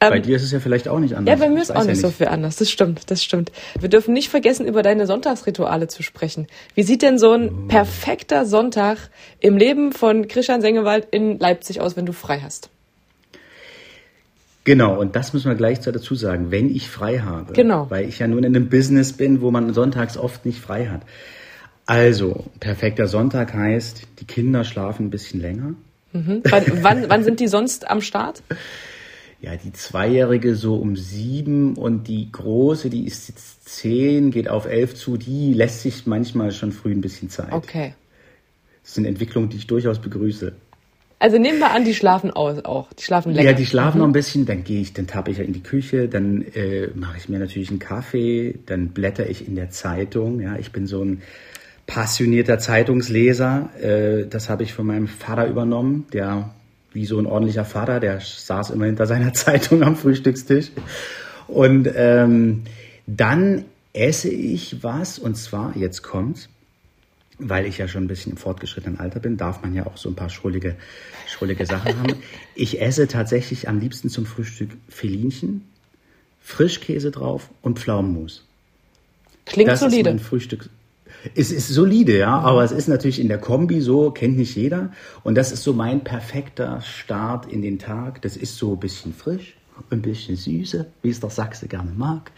Ähm, 0.00 0.10
bei 0.10 0.18
dir 0.20 0.36
ist 0.36 0.42
es 0.42 0.52
ja 0.52 0.60
vielleicht 0.60 0.88
auch 0.88 0.98
nicht 0.98 1.14
anders. 1.14 1.38
Ja, 1.38 1.44
bei 1.44 1.52
mir 1.52 1.62
ist 1.62 1.70
auch 1.70 1.76
nicht, 1.76 1.86
ja 1.86 1.92
nicht 1.92 2.00
so 2.00 2.10
viel 2.10 2.28
anders. 2.28 2.56
Das 2.56 2.70
stimmt, 2.70 3.10
das 3.10 3.22
stimmt. 3.22 3.52
Wir 3.78 3.88
dürfen 3.88 4.12
nicht 4.12 4.28
vergessen, 4.28 4.66
über 4.66 4.82
deine 4.82 5.06
Sonntagsrituale 5.06 5.88
zu 5.88 6.02
sprechen. 6.02 6.46
Wie 6.74 6.82
sieht 6.82 7.02
denn 7.02 7.18
so 7.18 7.32
ein 7.32 7.48
oh. 7.48 7.68
perfekter 7.68 8.46
Sonntag 8.46 8.98
im 9.40 9.56
Leben 9.56 9.92
von 9.92 10.28
Christian 10.28 10.60
Sengewald 10.60 11.08
in 11.10 11.38
Leipzig 11.38 11.80
aus, 11.80 11.96
wenn 11.96 12.06
du 12.06 12.12
frei 12.12 12.40
hast? 12.40 12.70
Genau, 14.64 14.98
und 14.98 15.14
das 15.14 15.32
müssen 15.32 15.48
wir 15.48 15.54
gleich 15.54 15.78
dazu 15.78 16.16
sagen, 16.16 16.50
wenn 16.50 16.74
ich 16.74 16.90
frei 16.90 17.20
habe. 17.20 17.52
Genau. 17.52 17.88
Weil 17.88 18.08
ich 18.08 18.18
ja 18.18 18.26
nun 18.26 18.42
in 18.42 18.56
einem 18.56 18.68
Business 18.68 19.12
bin, 19.12 19.40
wo 19.40 19.52
man 19.52 19.72
sonntags 19.72 20.16
oft 20.16 20.44
nicht 20.44 20.58
frei 20.58 20.86
hat. 20.88 21.02
Also, 21.86 22.46
perfekter 22.58 23.06
Sonntag 23.06 23.54
heißt, 23.54 24.02
die 24.18 24.24
Kinder 24.24 24.64
schlafen 24.64 25.06
ein 25.06 25.10
bisschen 25.10 25.40
länger. 25.40 25.74
Mhm. 26.12 26.42
Wann, 26.50 26.64
wann, 26.82 27.08
wann 27.08 27.22
sind 27.22 27.38
die 27.38 27.46
sonst 27.46 27.88
am 27.88 28.00
Start? 28.00 28.42
Ja, 29.40 29.54
die 29.56 29.72
Zweijährige 29.72 30.54
so 30.54 30.76
um 30.76 30.96
sieben 30.96 31.76
und 31.76 32.08
die 32.08 32.30
Große, 32.32 32.88
die 32.88 33.06
ist 33.06 33.28
jetzt 33.28 33.68
zehn, 33.68 34.30
geht 34.30 34.48
auf 34.48 34.66
elf 34.66 34.94
zu, 34.94 35.16
die 35.16 35.52
lässt 35.52 35.82
sich 35.82 36.06
manchmal 36.06 36.52
schon 36.52 36.72
früh 36.72 36.92
ein 36.92 37.02
bisschen 37.02 37.28
Zeit. 37.28 37.52
Okay. 37.52 37.94
Das 38.82 38.94
sind 38.94 39.04
Entwicklungen, 39.04 39.50
die 39.50 39.58
ich 39.58 39.66
durchaus 39.66 40.00
begrüße. 40.00 40.52
Also 41.18 41.38
nehmen 41.38 41.58
wir 41.58 41.70
an, 41.70 41.84
die 41.84 41.94
schlafen 41.94 42.30
aus 42.30 42.64
auch. 42.64 42.92
Die 42.92 43.02
schlafen 43.02 43.32
länger. 43.32 43.50
Ja, 43.50 43.56
die 43.56 43.66
schlafen 43.66 43.98
mhm. 43.98 44.00
noch 44.02 44.08
ein 44.08 44.12
bisschen, 44.12 44.44
dann 44.46 44.64
gehe 44.64 44.80
ich, 44.80 44.92
dann 44.92 45.06
tappe 45.06 45.30
ich 45.30 45.38
ja 45.38 45.44
in 45.44 45.54
die 45.54 45.62
Küche, 45.62 46.08
dann 46.08 46.42
äh, 46.54 46.88
mache 46.94 47.16
ich 47.16 47.28
mir 47.28 47.38
natürlich 47.38 47.70
einen 47.70 47.78
Kaffee, 47.78 48.58
dann 48.66 48.88
blätter 48.88 49.28
ich 49.28 49.48
in 49.48 49.54
der 49.54 49.70
Zeitung. 49.70 50.40
Ja, 50.40 50.56
ich 50.56 50.72
bin 50.72 50.86
so 50.86 51.02
ein 51.02 51.22
passionierter 51.86 52.58
Zeitungsleser. 52.58 53.70
Äh, 53.80 54.26
das 54.26 54.50
habe 54.50 54.62
ich 54.62 54.74
von 54.74 54.86
meinem 54.86 55.08
Vater 55.08 55.46
übernommen, 55.46 56.06
der 56.12 56.54
wie 56.96 57.06
so 57.06 57.18
ein 57.18 57.26
ordentlicher 57.26 57.64
Vater, 57.64 58.00
der 58.00 58.20
saß 58.20 58.70
immer 58.70 58.86
hinter 58.86 59.06
seiner 59.06 59.32
Zeitung 59.44 59.84
am 59.84 59.94
Frühstückstisch. 59.94 60.72
Und 61.46 61.88
ähm, 61.94 62.64
dann 63.06 63.66
esse 63.92 64.28
ich 64.28 64.82
was, 64.82 65.18
und 65.20 65.36
zwar, 65.36 65.76
jetzt 65.76 66.02
kommt's, 66.02 66.48
weil 67.38 67.66
ich 67.66 67.78
ja 67.78 67.86
schon 67.86 68.04
ein 68.04 68.08
bisschen 68.08 68.32
im 68.32 68.38
fortgeschrittenen 68.38 68.98
Alter 68.98 69.20
bin, 69.20 69.36
darf 69.36 69.62
man 69.62 69.74
ja 69.74 69.86
auch 69.86 69.98
so 69.98 70.08
ein 70.08 70.14
paar 70.14 70.30
schrullige, 70.30 70.74
schrullige 71.28 71.66
Sachen 71.66 71.96
haben. 71.98 72.14
Ich 72.58 72.80
esse 72.80 73.06
tatsächlich 73.06 73.68
am 73.68 73.78
liebsten 73.78 74.08
zum 74.08 74.24
Frühstück 74.24 74.70
Felinchen, 74.88 75.68
Frischkäse 76.40 77.10
drauf 77.10 77.50
und 77.60 77.78
Pflaumenmus. 77.78 78.46
Klingt 79.44 79.68
das 79.68 79.80
solide. 79.80 80.08
Ist 80.08 80.16
mein 80.16 80.24
Frühstück. 80.24 80.70
Es 81.34 81.50
ist 81.50 81.68
solide, 81.68 82.18
ja, 82.18 82.38
aber 82.38 82.62
es 82.64 82.72
ist 82.72 82.88
natürlich 82.88 83.20
in 83.20 83.28
der 83.28 83.38
Kombi 83.38 83.80
so, 83.80 84.10
kennt 84.10 84.36
nicht 84.36 84.56
jeder. 84.56 84.92
Und 85.24 85.34
das 85.36 85.52
ist 85.52 85.62
so 85.62 85.72
mein 85.72 86.04
perfekter 86.04 86.80
Start 86.82 87.50
in 87.50 87.62
den 87.62 87.78
Tag. 87.78 88.22
Das 88.22 88.36
ist 88.36 88.56
so 88.56 88.74
ein 88.74 88.80
bisschen 88.80 89.12
frisch, 89.12 89.56
ein 89.90 90.02
bisschen 90.02 90.36
süße, 90.36 90.86
wie 91.02 91.10
es 91.10 91.20
der 91.20 91.30
Sachse 91.30 91.68
gerne 91.68 91.90
mag. 91.96 92.32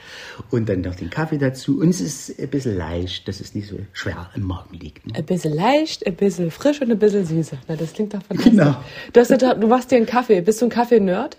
Und 0.51 0.69
dann 0.69 0.83
noch 0.83 0.95
den 0.95 1.11
Kaffee 1.11 1.39
dazu. 1.39 1.81
Und 1.81 1.91
es 1.91 2.01
ist 2.01 2.39
ein 2.39 2.49
bisschen 2.49 2.77
leicht, 2.77 3.29
dass 3.29 3.41
es 3.41 3.55
nicht 3.55 3.69
so 3.69 3.77
schwer 3.93 4.31
im 4.35 4.43
Magen 4.43 4.79
liegt. 4.79 5.07
Ne? 5.07 5.15
Ein 5.17 5.27
bisschen 5.27 5.55
leicht, 5.55 6.07
ein 6.07 6.15
bisschen 6.15 6.51
frisch 6.51 6.81
und 6.81 6.91
ein 6.91 6.99
bisschen 6.99 7.27
süße. 7.27 7.59
Na, 7.69 7.77
das 7.77 7.93
klingt 7.93 8.15
doch 8.15 8.23
fantastisch. 8.23 8.53
Genau. 8.53 8.83
Du, 9.13 9.21
hast, 9.21 9.31
du 9.31 9.67
machst 9.67 9.91
dir 9.91 9.97
einen 9.97 10.07
Kaffee. 10.07 10.41
Bist 10.41 10.61
du 10.61 10.67
ein 10.67 10.71
Kaffee-Nerd? 10.71 11.37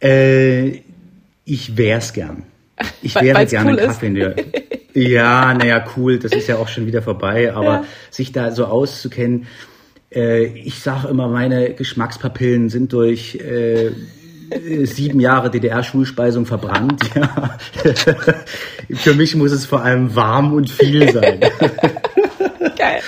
Äh, 0.00 0.80
ich 1.44 1.76
wär's 1.76 2.12
gern. 2.12 2.44
Ich 3.02 3.14
wäre 3.14 3.46
gerne 3.46 3.72
cool 3.72 3.80
ein 3.80 3.86
Kaffee-Nerd. 3.86 4.44
Ja, 4.94 5.54
naja, 5.54 5.84
cool, 5.96 6.18
das 6.18 6.32
ist 6.32 6.46
ja 6.46 6.56
auch 6.56 6.68
schon 6.68 6.86
wieder 6.86 7.02
vorbei, 7.02 7.52
aber 7.52 7.64
ja. 7.64 7.84
sich 8.10 8.30
da 8.32 8.52
so 8.52 8.66
auszukennen, 8.66 9.46
äh, 10.14 10.44
ich 10.44 10.78
sage 10.80 11.08
immer, 11.08 11.28
meine 11.28 11.74
Geschmackspapillen 11.74 12.68
sind 12.68 12.92
durch 12.92 13.34
äh, 13.36 13.90
sieben 14.84 15.20
Jahre 15.20 15.50
DDR-Schulspeisung 15.50 16.46
verbrannt. 16.46 17.02
Ja. 17.14 18.96
Für 18.96 19.14
mich 19.14 19.34
muss 19.34 19.52
es 19.52 19.66
vor 19.66 19.82
allem 19.82 20.14
warm 20.14 20.52
und 20.52 20.70
viel 20.70 21.10
sein. 21.12 21.40
Geil. 22.78 23.00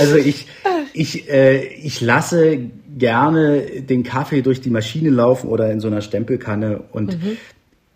Also 0.00 0.16
ich, 0.16 0.46
ich, 0.92 1.28
äh, 1.30 1.64
ich 1.64 2.00
lasse 2.00 2.58
gerne 2.96 3.62
den 3.82 4.02
Kaffee 4.02 4.42
durch 4.42 4.60
die 4.60 4.70
Maschine 4.70 5.10
laufen 5.10 5.48
oder 5.48 5.70
in 5.70 5.80
so 5.80 5.88
einer 5.88 6.00
Stempelkanne 6.00 6.84
und 6.92 7.16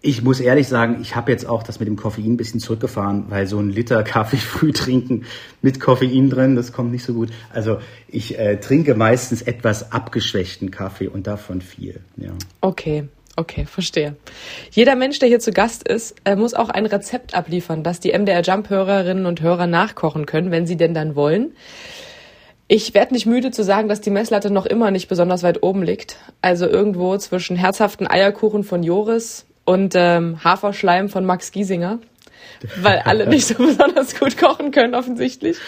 ich 0.02 0.22
muss 0.22 0.40
ehrlich 0.40 0.68
sagen, 0.68 0.98
ich 1.00 1.16
habe 1.16 1.32
jetzt 1.32 1.48
auch 1.48 1.62
das 1.62 1.80
mit 1.80 1.88
dem 1.88 1.96
Koffein 1.96 2.32
ein 2.32 2.36
bisschen 2.36 2.60
zurückgefahren, 2.60 3.24
weil 3.28 3.46
so 3.46 3.58
ein 3.58 3.70
Liter 3.70 4.02
Kaffee 4.04 4.36
früh 4.36 4.72
trinken 4.72 5.24
mit 5.62 5.80
Koffein 5.80 6.30
drin, 6.30 6.56
das 6.56 6.72
kommt 6.72 6.92
nicht 6.92 7.04
so 7.04 7.14
gut. 7.14 7.30
Also 7.52 7.78
ich 8.08 8.38
äh, 8.38 8.56
trinke 8.56 8.94
meistens 8.94 9.42
etwas 9.42 9.92
abgeschwächten 9.92 10.70
Kaffee 10.70 11.08
und 11.08 11.26
davon 11.26 11.60
viel. 11.60 12.00
Ja. 12.16 12.32
Okay, 12.60 13.08
okay, 13.36 13.66
verstehe. 13.66 14.16
Jeder 14.70 14.96
Mensch, 14.96 15.18
der 15.18 15.28
hier 15.28 15.40
zu 15.40 15.50
Gast 15.50 15.88
ist, 15.88 16.14
äh, 16.24 16.36
muss 16.36 16.54
auch 16.54 16.68
ein 16.68 16.86
Rezept 16.86 17.34
abliefern, 17.34 17.82
das 17.82 17.98
die 17.98 18.12
MDR 18.16 18.42
Jump-Hörerinnen 18.42 19.26
und 19.26 19.40
Hörer 19.40 19.66
nachkochen 19.66 20.26
können, 20.26 20.50
wenn 20.50 20.66
sie 20.66 20.76
denn 20.76 20.94
dann 20.94 21.16
wollen. 21.16 21.52
Ich 22.68 22.94
werde 22.94 23.14
nicht 23.14 23.26
müde 23.26 23.52
zu 23.52 23.62
sagen, 23.62 23.88
dass 23.88 24.00
die 24.00 24.10
Messlatte 24.10 24.50
noch 24.50 24.66
immer 24.66 24.90
nicht 24.90 25.08
besonders 25.08 25.44
weit 25.44 25.62
oben 25.62 25.84
liegt. 25.84 26.16
Also 26.42 26.66
irgendwo 26.66 27.16
zwischen 27.16 27.56
herzhaften 27.56 28.08
Eierkuchen 28.08 28.64
von 28.64 28.82
Joris 28.82 29.45
und 29.66 29.92
ähm, 29.94 30.42
Haferschleim 30.42 31.10
von 31.10 31.26
Max 31.26 31.52
Giesinger. 31.52 31.98
Weil 32.80 33.00
alle 33.00 33.26
nicht 33.28 33.46
so 33.46 33.54
besonders 33.54 34.18
gut 34.18 34.38
kochen 34.38 34.70
können, 34.70 34.94
offensichtlich. 34.94 35.58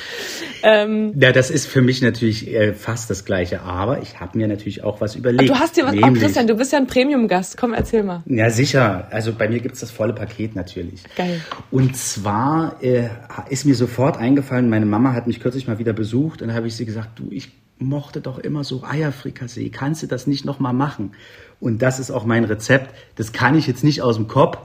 Ähm, 0.62 1.12
Ja, 1.20 1.32
das 1.32 1.50
ist 1.50 1.66
für 1.66 1.82
mich 1.82 2.00
natürlich 2.00 2.48
äh, 2.48 2.72
fast 2.72 3.10
das 3.10 3.26
Gleiche, 3.26 3.60
aber 3.60 4.00
ich 4.00 4.20
habe 4.20 4.38
mir 4.38 4.48
natürlich 4.48 4.82
auch 4.84 5.00
was 5.02 5.14
überlegt. 5.14 5.50
du 5.50 5.54
hast 5.58 5.76
dir 5.76 5.84
was. 5.84 5.92
Oh, 5.92 5.96
Nämlich- 5.96 6.22
Christian, 6.22 6.46
du 6.46 6.54
bist 6.54 6.72
ja 6.72 6.78
ein 6.78 6.86
Premium-Gast. 6.86 7.58
Komm, 7.58 7.74
erzähl 7.74 8.04
mal. 8.04 8.22
Ja, 8.24 8.48
sicher. 8.48 9.08
Also 9.10 9.34
bei 9.34 9.48
mir 9.48 9.60
gibt's 9.60 9.80
das 9.80 9.90
volle 9.90 10.14
Paket 10.14 10.54
natürlich. 10.56 11.02
Geil. 11.14 11.40
Und 11.70 11.94
zwar 11.96 12.82
äh, 12.82 13.08
ist 13.50 13.66
mir 13.66 13.74
sofort 13.74 14.16
eingefallen, 14.16 14.70
meine 14.70 14.86
Mama 14.86 15.12
hat 15.12 15.26
mich 15.26 15.40
kürzlich 15.40 15.66
mal 15.66 15.78
wieder 15.78 15.92
besucht 15.92 16.40
und 16.40 16.48
da 16.48 16.54
habe 16.54 16.68
ich 16.68 16.74
sie 16.76 16.86
gesagt, 16.86 17.18
du, 17.18 17.28
ich 17.30 17.50
mochte 17.78 18.20
doch 18.20 18.38
immer 18.38 18.64
so 18.64 18.82
Eierfrikassee. 18.84 19.70
Kannst 19.70 20.02
du 20.02 20.06
das 20.06 20.26
nicht 20.26 20.44
nochmal 20.44 20.72
machen? 20.72 21.12
Und 21.60 21.82
das 21.82 21.98
ist 21.98 22.10
auch 22.10 22.24
mein 22.24 22.44
Rezept. 22.44 22.94
Das 23.16 23.32
kann 23.32 23.56
ich 23.56 23.66
jetzt 23.66 23.84
nicht 23.84 24.02
aus 24.02 24.16
dem 24.16 24.28
Kopf, 24.28 24.58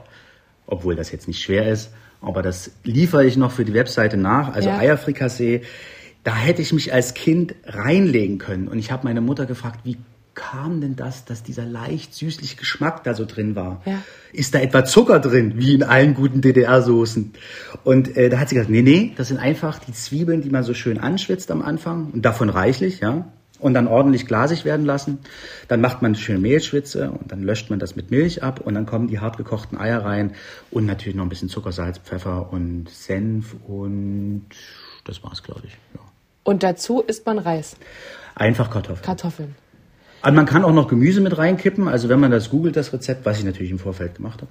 obwohl 0.66 0.96
das 0.96 1.10
jetzt 1.10 1.28
nicht 1.28 1.42
schwer 1.42 1.70
ist, 1.70 1.90
aber 2.20 2.42
das 2.42 2.70
liefere 2.84 3.24
ich 3.24 3.36
noch 3.36 3.52
für 3.52 3.64
die 3.64 3.74
Webseite 3.74 4.16
nach. 4.16 4.54
Also 4.54 4.68
Ja. 4.68 4.78
Eierfrikassee, 4.78 5.62
da 6.22 6.34
hätte 6.34 6.62
ich 6.62 6.72
mich 6.72 6.92
als 6.92 7.14
Kind 7.14 7.54
reinlegen 7.64 8.38
können. 8.38 8.68
Und 8.68 8.78
ich 8.78 8.90
habe 8.90 9.04
meine 9.04 9.20
Mutter 9.20 9.44
gefragt, 9.46 9.80
wie 9.84 9.98
kam 10.34 10.80
denn 10.80 10.96
das, 10.96 11.24
dass 11.24 11.42
dieser 11.42 11.64
leicht 11.64 12.14
süßliche 12.14 12.56
Geschmack 12.56 13.04
da 13.04 13.14
so 13.14 13.24
drin 13.24 13.56
war? 13.56 13.82
Ja. 13.84 14.02
Ist 14.32 14.54
da 14.54 14.60
etwa 14.60 14.84
Zucker 14.84 15.20
drin, 15.20 15.54
wie 15.56 15.74
in 15.74 15.82
allen 15.82 16.14
guten 16.14 16.40
DDR-Soßen? 16.40 17.32
Und 17.84 18.16
äh, 18.16 18.28
da 18.28 18.38
hat 18.38 18.48
sie 18.48 18.56
gesagt, 18.56 18.70
nee, 18.70 18.82
nee, 18.82 19.12
das 19.16 19.28
sind 19.28 19.38
einfach 19.38 19.78
die 19.78 19.92
Zwiebeln, 19.92 20.42
die 20.42 20.50
man 20.50 20.62
so 20.62 20.74
schön 20.74 20.98
anschwitzt 20.98 21.50
am 21.50 21.62
Anfang 21.62 22.10
und 22.12 22.22
davon 22.24 22.48
reichlich, 22.48 23.00
ja. 23.00 23.30
Und 23.60 23.72
dann 23.72 23.86
ordentlich 23.86 24.26
glasig 24.26 24.64
werden 24.64 24.84
lassen. 24.84 25.20
Dann 25.68 25.80
macht 25.80 26.02
man 26.02 26.10
eine 26.10 26.18
schöne 26.18 26.40
Mehlschwitze 26.40 27.10
und 27.12 27.32
dann 27.32 27.42
löscht 27.42 27.70
man 27.70 27.78
das 27.78 27.96
mit 27.96 28.10
Milch 28.10 28.42
ab 28.42 28.60
und 28.60 28.74
dann 28.74 28.84
kommen 28.84 29.08
die 29.08 29.20
hart 29.20 29.38
gekochten 29.38 29.78
Eier 29.78 30.04
rein 30.04 30.32
und 30.70 30.84
natürlich 30.84 31.14
noch 31.14 31.24
ein 31.24 31.30
bisschen 31.30 31.48
Zucker, 31.48 31.72
Salz, 31.72 31.98
Pfeffer 31.98 32.52
und 32.52 32.90
Senf 32.90 33.54
und 33.66 34.46
das 35.04 35.22
war's, 35.22 35.42
glaube 35.42 35.62
ich. 35.66 35.72
Ja. 35.94 36.00
Und 36.42 36.62
dazu 36.62 37.00
isst 37.00 37.24
man 37.24 37.38
Reis, 37.38 37.76
Einfach 38.34 38.70
Kartoffeln. 38.70 39.04
Kartoffeln. 39.04 39.54
Aber 40.24 40.36
man 40.36 40.46
kann 40.46 40.64
auch 40.64 40.72
noch 40.72 40.88
Gemüse 40.88 41.20
mit 41.20 41.36
reinkippen. 41.36 41.86
Also 41.86 42.08
wenn 42.08 42.18
man 42.18 42.30
das 42.30 42.48
googelt, 42.48 42.76
das 42.76 42.94
Rezept, 42.94 43.26
was 43.26 43.38
ich 43.38 43.44
natürlich 43.44 43.70
im 43.70 43.78
Vorfeld 43.78 44.14
gemacht 44.14 44.40
habe, 44.40 44.50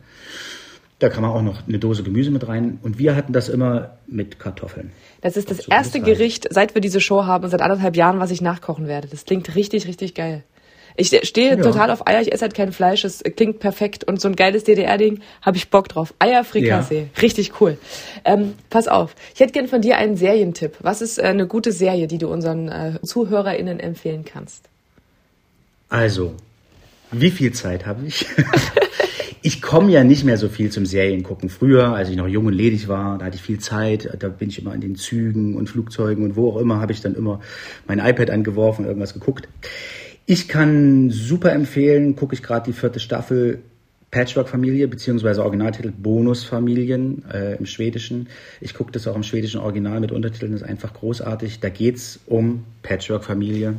da 0.99 1.09
kann 1.09 1.23
man 1.23 1.31
auch 1.31 1.41
noch 1.41 1.67
eine 1.67 1.79
Dose 1.79 2.03
Gemüse 2.03 2.29
mit 2.29 2.47
rein. 2.47 2.77
Und 2.83 2.99
wir 2.99 3.15
hatten 3.15 3.33
das 3.33 3.49
immer 3.49 3.97
mit 4.05 4.37
Kartoffeln. 4.37 4.91
Das 5.21 5.35
ist 5.35 5.49
das 5.49 5.63
So, 5.63 5.71
erste. 5.71 5.99
Gericht, 5.99 6.47
seit 6.51 6.75
wir 6.75 6.81
diese 6.81 7.01
Show 7.01 7.25
haben, 7.25 7.49
seit 7.49 7.63
anderthalb 7.63 7.95
Jahren, 7.95 8.19
was 8.19 8.29
ich 8.29 8.39
nachkochen 8.39 8.85
werde. 8.85 9.07
Das 9.07 9.25
klingt 9.25 9.55
richtig, 9.55 9.87
richtig 9.87 10.13
geil. 10.13 10.43
Ich 10.95 11.07
stehe 11.23 11.59
total 11.59 11.89
auf 11.89 12.05
Eier, 12.05 12.21
ich 12.21 12.31
esse 12.31 12.43
halt 12.43 12.53
kein 12.53 12.71
Fleisch, 12.71 13.03
es 13.03 13.23
klingt 13.35 13.57
perfekt 13.57 14.03
und 14.03 14.21
so 14.21 14.27
ein 14.27 14.35
geiles 14.35 14.63
DDR-Ding 14.65 15.21
habe 15.41 15.57
ich 15.57 15.71
Bock 15.71 15.89
drauf. 15.89 16.13
Eierfrikassee, 16.19 17.07
richtig 17.19 17.59
cool. 17.59 17.79
Ähm, 18.25 18.53
pass 18.69 18.87
auf, 18.87 19.15
ich 19.33 19.39
hätte 19.39 19.53
gern 19.53 19.67
von 19.67 19.81
dir 19.81 19.97
einen 19.97 20.17
Serientipp. 20.17 20.77
Was 20.81 21.01
ist 21.01 21.17
äh, 21.17 21.23
eine 21.23 21.47
gute 21.47 21.71
Serie, 21.71 22.05
die 22.05 22.19
du 22.19 22.27
unseren 22.27 22.69
äh, 22.69 22.99
ZuhörerInnen 23.01 23.79
empfehlen 23.79 24.23
kannst? 24.23 24.69
Also, 25.93 26.33
wie 27.11 27.29
viel 27.29 27.51
Zeit 27.51 27.85
habe 27.85 28.07
ich? 28.07 28.25
ich 29.43 29.61
komme 29.61 29.91
ja 29.91 30.03
nicht 30.03 30.23
mehr 30.23 30.37
so 30.37 30.49
viel 30.49 30.71
zum 30.71 30.87
Seriengucken. 30.87 31.49
Früher, 31.49 31.93
als 31.93 32.09
ich 32.09 32.15
noch 32.15 32.27
jung 32.27 32.47
und 32.47 32.53
ledig 32.53 32.87
war, 32.87 33.19
da 33.19 33.25
hatte 33.25 33.35
ich 33.35 33.43
viel 33.43 33.59
Zeit. 33.59 34.09
Da 34.17 34.29
bin 34.29 34.49
ich 34.49 34.57
immer 34.57 34.73
in 34.73 34.81
den 34.81 34.95
Zügen 34.95 35.55
und 35.55 35.69
Flugzeugen 35.69 36.23
und 36.23 36.35
wo 36.35 36.49
auch 36.49 36.57
immer, 36.57 36.81
habe 36.81 36.93
ich 36.93 37.01
dann 37.01 37.13
immer 37.13 37.41
mein 37.85 37.99
iPad 37.99 38.31
angeworfen 38.31 38.85
und 38.85 38.87
irgendwas 38.87 39.13
geguckt. 39.13 39.47
Ich 40.25 40.47
kann 40.47 41.11
super 41.11 41.51
empfehlen, 41.51 42.15
gucke 42.15 42.33
ich 42.33 42.41
gerade 42.41 42.71
die 42.71 42.73
vierte 42.75 42.99
Staffel 42.99 43.61
Patchwork-Familie, 44.13 44.87
beziehungsweise 44.87 45.41
Originaltitel 45.41 45.91
Bonusfamilien 45.91 47.25
äh, 47.33 47.55
im 47.55 47.65
Schwedischen. 47.65 48.29
Ich 48.61 48.75
gucke 48.75 48.91
das 48.91 49.07
auch 49.07 49.15
im 49.15 49.23
schwedischen 49.23 49.59
Original 49.59 49.99
mit 49.99 50.11
Untertiteln, 50.11 50.51
das 50.51 50.61
ist 50.61 50.67
einfach 50.67 50.93
großartig. 50.93 51.59
Da 51.59 51.69
geht's 51.69 52.19
um 52.27 52.63
Patchwork-Familie. 52.83 53.73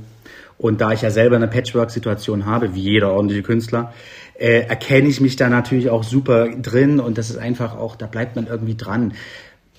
Und 0.58 0.80
da 0.80 0.92
ich 0.92 1.02
ja 1.02 1.10
selber 1.10 1.36
eine 1.36 1.46
Patchwork-Situation 1.46 2.46
habe, 2.46 2.74
wie 2.74 2.80
jeder 2.80 3.12
ordentliche 3.12 3.44
Künstler, 3.44 3.94
äh, 4.36 4.66
erkenne 4.66 5.08
ich 5.08 5.20
mich 5.20 5.36
da 5.36 5.48
natürlich 5.48 5.88
auch 5.88 6.02
super 6.02 6.48
drin 6.48 6.98
und 6.98 7.16
das 7.16 7.30
ist 7.30 7.36
einfach 7.36 7.76
auch, 7.76 7.94
da 7.94 8.06
bleibt 8.06 8.34
man 8.34 8.48
irgendwie 8.48 8.76
dran. 8.76 9.12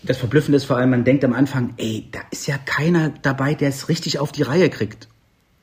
Das 0.04 0.18
Verblüffende 0.18 0.56
ist 0.56 0.66
vor 0.66 0.78
allem, 0.78 0.92
man 0.92 1.04
denkt 1.04 1.26
am 1.26 1.34
Anfang, 1.34 1.74
ey, 1.78 2.08
da 2.12 2.20
ist 2.32 2.48
ja 2.48 2.58
keiner 2.66 3.12
dabei, 3.22 3.56
der 3.56 3.70
es 3.70 3.90
richtig 3.90 4.20
auf 4.20 4.32
die 4.32 4.44
Reihe 4.44 4.70
kriegt. 4.70 5.10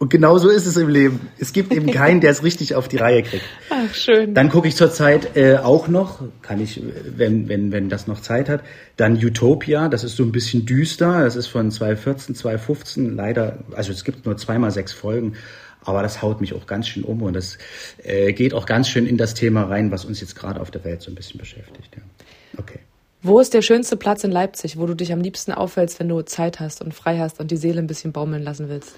Und 0.02 0.08
genau 0.08 0.36
so 0.36 0.48
ist 0.48 0.66
es 0.66 0.76
im 0.76 0.88
Leben. 0.88 1.28
Es 1.38 1.52
gibt 1.52 1.72
eben 1.72 1.88
keinen, 1.92 2.20
der 2.20 2.32
es 2.32 2.42
richtig 2.42 2.74
auf 2.74 2.88
die 2.88 2.96
Reihe 2.96 3.22
kriegt. 3.22 3.44
Ach, 3.70 3.94
schön. 3.94 4.34
Dann 4.34 4.48
gucke 4.48 4.66
ich 4.66 4.74
zurzeit 4.74 5.36
äh, 5.36 5.58
auch 5.58 5.86
noch, 5.86 6.24
kann 6.42 6.60
ich, 6.60 6.82
wenn, 7.16 7.48
wenn, 7.48 7.70
wenn 7.70 7.88
das 7.88 8.08
noch 8.08 8.20
Zeit 8.20 8.48
hat, 8.48 8.64
dann 8.96 9.24
Utopia, 9.24 9.88
das 9.88 10.02
ist 10.02 10.16
so 10.16 10.24
ein 10.24 10.32
bisschen 10.32 10.66
düster, 10.66 11.22
das 11.22 11.36
ist 11.36 11.46
von 11.46 11.70
2014, 11.70 12.34
2015, 12.34 13.14
leider, 13.14 13.58
also 13.76 13.92
es 13.92 14.02
gibt 14.02 14.26
nur 14.26 14.36
zweimal 14.36 14.72
sechs 14.72 14.90
Folgen, 14.90 15.34
aber 15.82 16.02
das 16.02 16.20
haut 16.20 16.40
mich 16.40 16.52
auch 16.52 16.66
ganz 16.66 16.88
schön 16.88 17.04
um 17.04 17.22
und 17.22 17.34
das 17.34 17.58
äh, 18.02 18.32
geht 18.32 18.54
auch 18.54 18.66
ganz 18.66 18.88
schön 18.88 19.06
in 19.06 19.18
das 19.18 19.34
Thema 19.34 19.62
rein, 19.62 19.92
was 19.92 20.04
uns 20.04 20.20
jetzt 20.20 20.34
gerade 20.34 20.60
auf 20.60 20.72
der 20.72 20.82
Welt 20.82 21.00
so 21.00 21.12
ein 21.12 21.14
bisschen 21.14 21.38
beschäftigt. 21.38 21.94
Ja. 21.94 22.02
Okay. 22.58 22.80
Wo 23.22 23.38
ist 23.38 23.54
der 23.54 23.62
schönste 23.62 23.96
Platz 23.96 24.24
in 24.24 24.32
Leipzig, 24.32 24.78
wo 24.78 24.86
du 24.86 24.94
dich 24.94 25.12
am 25.12 25.20
liebsten 25.20 25.52
aufhältst, 25.52 26.00
wenn 26.00 26.08
du 26.08 26.22
Zeit 26.22 26.58
hast 26.58 26.82
und 26.82 26.92
frei 26.92 27.20
hast 27.20 27.38
und 27.38 27.52
die 27.52 27.56
Seele 27.56 27.78
ein 27.78 27.86
bisschen 27.86 28.10
baumeln 28.10 28.42
lassen 28.42 28.68
willst? 28.68 28.96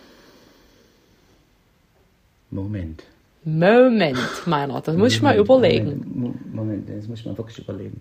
Moment. 2.55 3.03
Moment, 3.45 4.19
meiner, 4.47 4.81
das 4.81 4.97
muss 4.97 5.15
ich 5.15 5.23
mal 5.23 5.37
überlegen. 5.37 6.03
Moment, 6.15 6.55
Moment, 6.55 6.89
das 6.89 7.09
muss 7.09 7.21
ich 7.21 7.27
mal 7.27 7.37
wirklich 7.37 7.59
überlegen. 7.59 8.01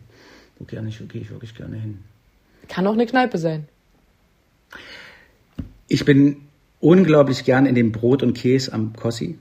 Wo 0.58 0.66
gerne 0.66 0.88
ich, 0.88 1.00
gehe 1.10 1.22
ich 1.22 1.30
wirklich 1.30 1.54
gerne 1.54 1.76
hin? 1.76 2.00
Kann 2.70 2.88
auch 2.88 2.94
eine 2.94 3.06
Kneipe 3.06 3.38
sein. 3.38 3.68
Ich 5.90 6.06
bin 6.06 6.38
unglaublich 6.80 7.44
gern 7.44 7.66
in 7.66 7.76
dem 7.76 7.92
Brot 7.92 8.24
und 8.24 8.34
Käse 8.36 8.72
am 8.72 8.94
Kossi. 8.96 9.38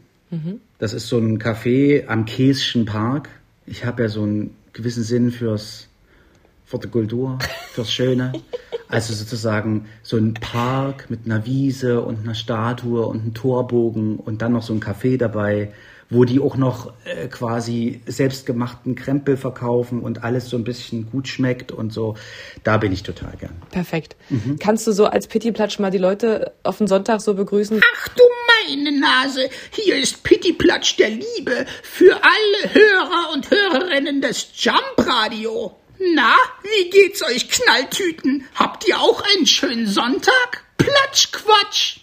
Das 0.78 0.94
ist 0.94 1.08
so 1.08 1.18
ein 1.18 1.38
Café 1.38 2.06
am 2.06 2.24
Käschen 2.24 2.86
Park. 2.86 3.28
Ich 3.66 3.84
habe 3.84 4.02
ja 4.02 4.08
so 4.08 4.22
einen 4.22 4.56
gewissen 4.72 5.02
Sinn 5.02 5.30
fürs 5.30 5.88
für 6.64 6.78
die 6.78 6.88
Kultur, 6.88 7.38
fürs 7.72 7.92
Schöne. 7.92 8.32
Also 8.92 9.14
sozusagen 9.14 9.86
so 10.02 10.18
ein 10.18 10.34
Park 10.34 11.06
mit 11.08 11.20
einer 11.24 11.46
Wiese 11.46 12.02
und 12.02 12.20
einer 12.20 12.34
Statue 12.34 13.06
und 13.06 13.22
einem 13.22 13.34
Torbogen 13.34 14.18
und 14.18 14.42
dann 14.42 14.52
noch 14.52 14.62
so 14.62 14.74
ein 14.74 14.80
Café 14.80 15.16
dabei, 15.16 15.72
wo 16.10 16.24
die 16.26 16.40
auch 16.40 16.56
noch 16.58 16.92
äh, 17.04 17.26
quasi 17.28 18.02
selbstgemachten 18.04 18.94
Krempel 18.94 19.38
verkaufen 19.38 20.00
und 20.02 20.24
alles 20.24 20.50
so 20.50 20.58
ein 20.58 20.64
bisschen 20.64 21.10
gut 21.10 21.26
schmeckt 21.26 21.72
und 21.72 21.90
so. 21.90 22.16
Da 22.64 22.76
bin 22.76 22.92
ich 22.92 23.02
total 23.02 23.32
gern. 23.40 23.62
Perfekt. 23.70 24.14
Kannst 24.60 24.86
du 24.86 24.92
so 24.92 25.06
als 25.06 25.26
Pittiplatsch 25.26 25.78
mal 25.78 25.90
die 25.90 25.96
Leute 25.96 26.52
auf 26.62 26.76
den 26.76 26.86
Sonntag 26.86 27.22
so 27.22 27.32
begrüßen? 27.32 27.80
Ach 27.96 28.08
du 28.08 28.22
meine 28.66 29.00
Nase, 29.00 29.48
hier 29.70 29.96
ist 29.96 30.22
Pittiplatsch 30.22 30.98
der 30.98 31.08
Liebe 31.08 31.64
für 31.82 32.14
alle 32.14 32.74
Hörer 32.74 33.32
und 33.32 33.50
Hörerinnen 33.50 34.20
des 34.20 34.48
Jump 34.54 34.98
Radio. 34.98 35.74
Na, 36.14 36.34
wie 36.62 36.90
geht's 36.90 37.22
euch 37.22 37.48
Knalltüten? 37.48 38.44
Habt 38.54 38.88
ihr 38.88 38.98
auch 38.98 39.22
einen 39.36 39.46
schönen 39.46 39.86
Sonntag? 39.86 40.64
Platschquatsch! 40.76 41.98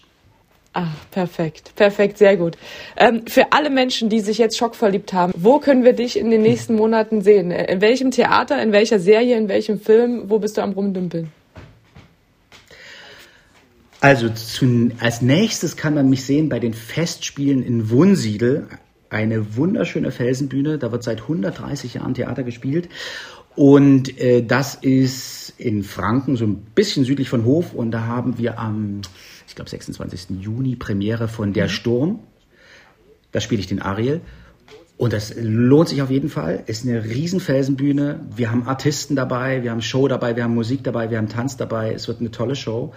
Ah, 0.73 0.87
perfekt, 1.11 1.73
perfekt, 1.75 2.17
sehr 2.19 2.37
gut. 2.37 2.55
Ähm, 2.95 3.23
für 3.27 3.51
alle 3.51 3.69
Menschen, 3.69 4.07
die 4.09 4.19
sich 4.21 4.37
jetzt 4.37 4.57
schockverliebt 4.57 5.11
haben, 5.13 5.33
wo 5.35 5.59
können 5.59 5.83
wir 5.83 5.93
dich 5.93 6.17
in 6.17 6.29
den 6.29 6.43
nächsten 6.43 6.75
Monaten 6.75 7.21
sehen? 7.21 7.51
Äh, 7.51 7.71
In 7.71 7.81
welchem 7.81 8.11
Theater, 8.11 8.61
in 8.61 8.71
welcher 8.71 8.99
Serie, 8.99 9.35
in 9.37 9.49
welchem 9.49 9.81
Film? 9.81 10.29
Wo 10.29 10.39
bist 10.39 10.57
du 10.57 10.61
am 10.61 10.71
Rumdümpeln? 10.71 11.31
Also 13.99 14.29
zu, 14.29 14.91
als 15.01 15.21
nächstes 15.21 15.75
kann 15.75 15.95
man 15.95 16.09
mich 16.09 16.23
sehen 16.23 16.47
bei 16.47 16.59
den 16.59 16.73
Festspielen 16.73 17.63
in 17.63 17.89
Wunsiedel 17.89 18.67
eine 19.09 19.57
wunderschöne 19.57 20.11
Felsenbühne. 20.11 20.77
Da 20.77 20.91
wird 20.91 21.03
seit 21.03 21.21
130 21.21 21.95
Jahren 21.95 22.13
Theater 22.13 22.43
gespielt. 22.43 22.87
Und 23.59 24.17
äh, 24.21 24.41
das 24.41 24.75
ist 24.75 25.53
in 25.57 25.83
Franken, 25.83 26.37
so 26.37 26.45
ein 26.45 26.61
bisschen 26.75 27.03
südlich 27.03 27.27
von 27.27 27.43
Hof. 27.43 27.73
Und 27.73 27.91
da 27.91 28.05
haben 28.05 28.37
wir 28.37 28.57
am, 28.57 29.01
ich 29.49 29.55
glaube, 29.55 29.69
26. 29.69 30.39
Juni 30.39 30.77
Premiere 30.77 31.27
von 31.27 31.51
Der 31.51 31.67
Sturm. 31.67 32.21
Da 33.33 33.41
spiele 33.41 33.59
ich 33.59 33.67
den 33.67 33.81
Ariel. 33.81 34.21
Und 34.95 35.11
das 35.11 35.33
lohnt 35.37 35.89
sich 35.89 36.01
auf 36.01 36.09
jeden 36.09 36.29
Fall. 36.29 36.63
Ist 36.67 36.87
eine 36.87 37.03
riesen 37.03 37.41
Felsenbühne. 37.41 38.21
Wir 38.33 38.49
haben 38.49 38.65
Artisten 38.65 39.17
dabei, 39.17 39.61
wir 39.61 39.71
haben 39.71 39.81
Show 39.81 40.07
dabei, 40.07 40.37
wir 40.37 40.45
haben 40.45 40.55
Musik 40.55 40.85
dabei, 40.85 41.09
wir 41.09 41.17
haben 41.17 41.27
Tanz 41.27 41.57
dabei. 41.57 41.91
Es 41.91 42.07
wird 42.07 42.21
eine 42.21 42.31
tolle 42.31 42.55
Show. 42.55 42.93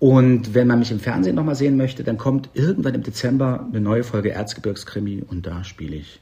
Und 0.00 0.54
wenn 0.54 0.66
man 0.66 0.80
mich 0.80 0.90
im 0.90 0.98
Fernsehen 0.98 1.36
nochmal 1.36 1.54
sehen 1.54 1.76
möchte, 1.76 2.02
dann 2.02 2.18
kommt 2.18 2.50
irgendwann 2.54 2.96
im 2.96 3.04
Dezember 3.04 3.64
eine 3.68 3.80
neue 3.80 4.02
Folge 4.02 4.32
Erzgebirgskrimi 4.32 5.22
und 5.28 5.46
da 5.46 5.62
spiele 5.62 5.94
ich 5.94 6.20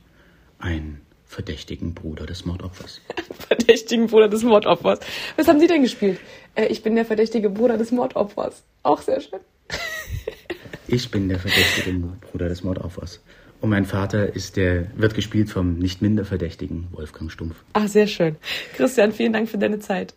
einen 0.59 1.06
verdächtigen 1.27 1.95
Bruder 1.95 2.27
des 2.27 2.45
Mordopfers. 2.45 3.01
verdächtigen 3.49 4.07
Bruder 4.07 4.29
des 4.29 4.43
Mordopfers. 4.43 5.01
Was 5.37 5.49
haben 5.49 5.61
Sie 5.61 5.67
denn 5.67 5.83
gespielt? 5.83 6.21
Äh, 6.55 6.67
ich 6.67 6.83
bin 6.83 6.95
der 6.95 7.05
verdächtige 7.05 7.51
Bruder 7.51 7.77
des 7.77 7.91
Mordopfers. 7.93 8.62
Auch 8.83 9.03
sehr 9.03 9.21
schön. 9.21 9.41
ich 10.89 11.11
bin 11.11 11.29
der 11.29 11.39
verdächtige 11.39 11.93
Bruder 12.31 12.49
des 12.49 12.62
Mordopfers. 12.62 13.21
Und 13.61 13.71
mein 13.71 13.87
Vater 13.87 14.35
ist 14.35 14.57
der, 14.57 14.87
wird 14.97 15.15
gespielt 15.15 15.51
vom 15.51 15.79
nicht 15.79 16.03
minder 16.03 16.25
verdächtigen 16.25 16.89
Wolfgang 16.93 17.31
Stumpf. 17.33 17.57
Ach, 17.73 17.89
sehr 17.89 18.07
schön. 18.07 18.37
Christian, 18.75 19.12
vielen 19.12 19.33
Dank 19.33 19.49
für 19.49 19.59
deine 19.59 19.79
Zeit. 19.79 20.15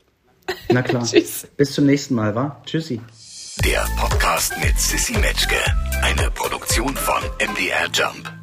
Na 0.69 0.81
klar. 0.81 1.03
Tschüss. 1.05 1.47
Bis 1.57 1.73
zum 1.73 1.85
nächsten 1.85 2.15
Mal, 2.15 2.35
wa? 2.35 2.61
Tschüssi. 2.65 2.99
Der 3.65 3.85
Podcast 3.97 4.53
mit 4.63 4.77
Sissy 4.79 5.17
Metzke. 5.17 5.55
Eine 6.01 6.31
Produktion 6.31 6.95
von 6.95 7.21
MDR 7.39 7.89
Jump. 7.93 8.38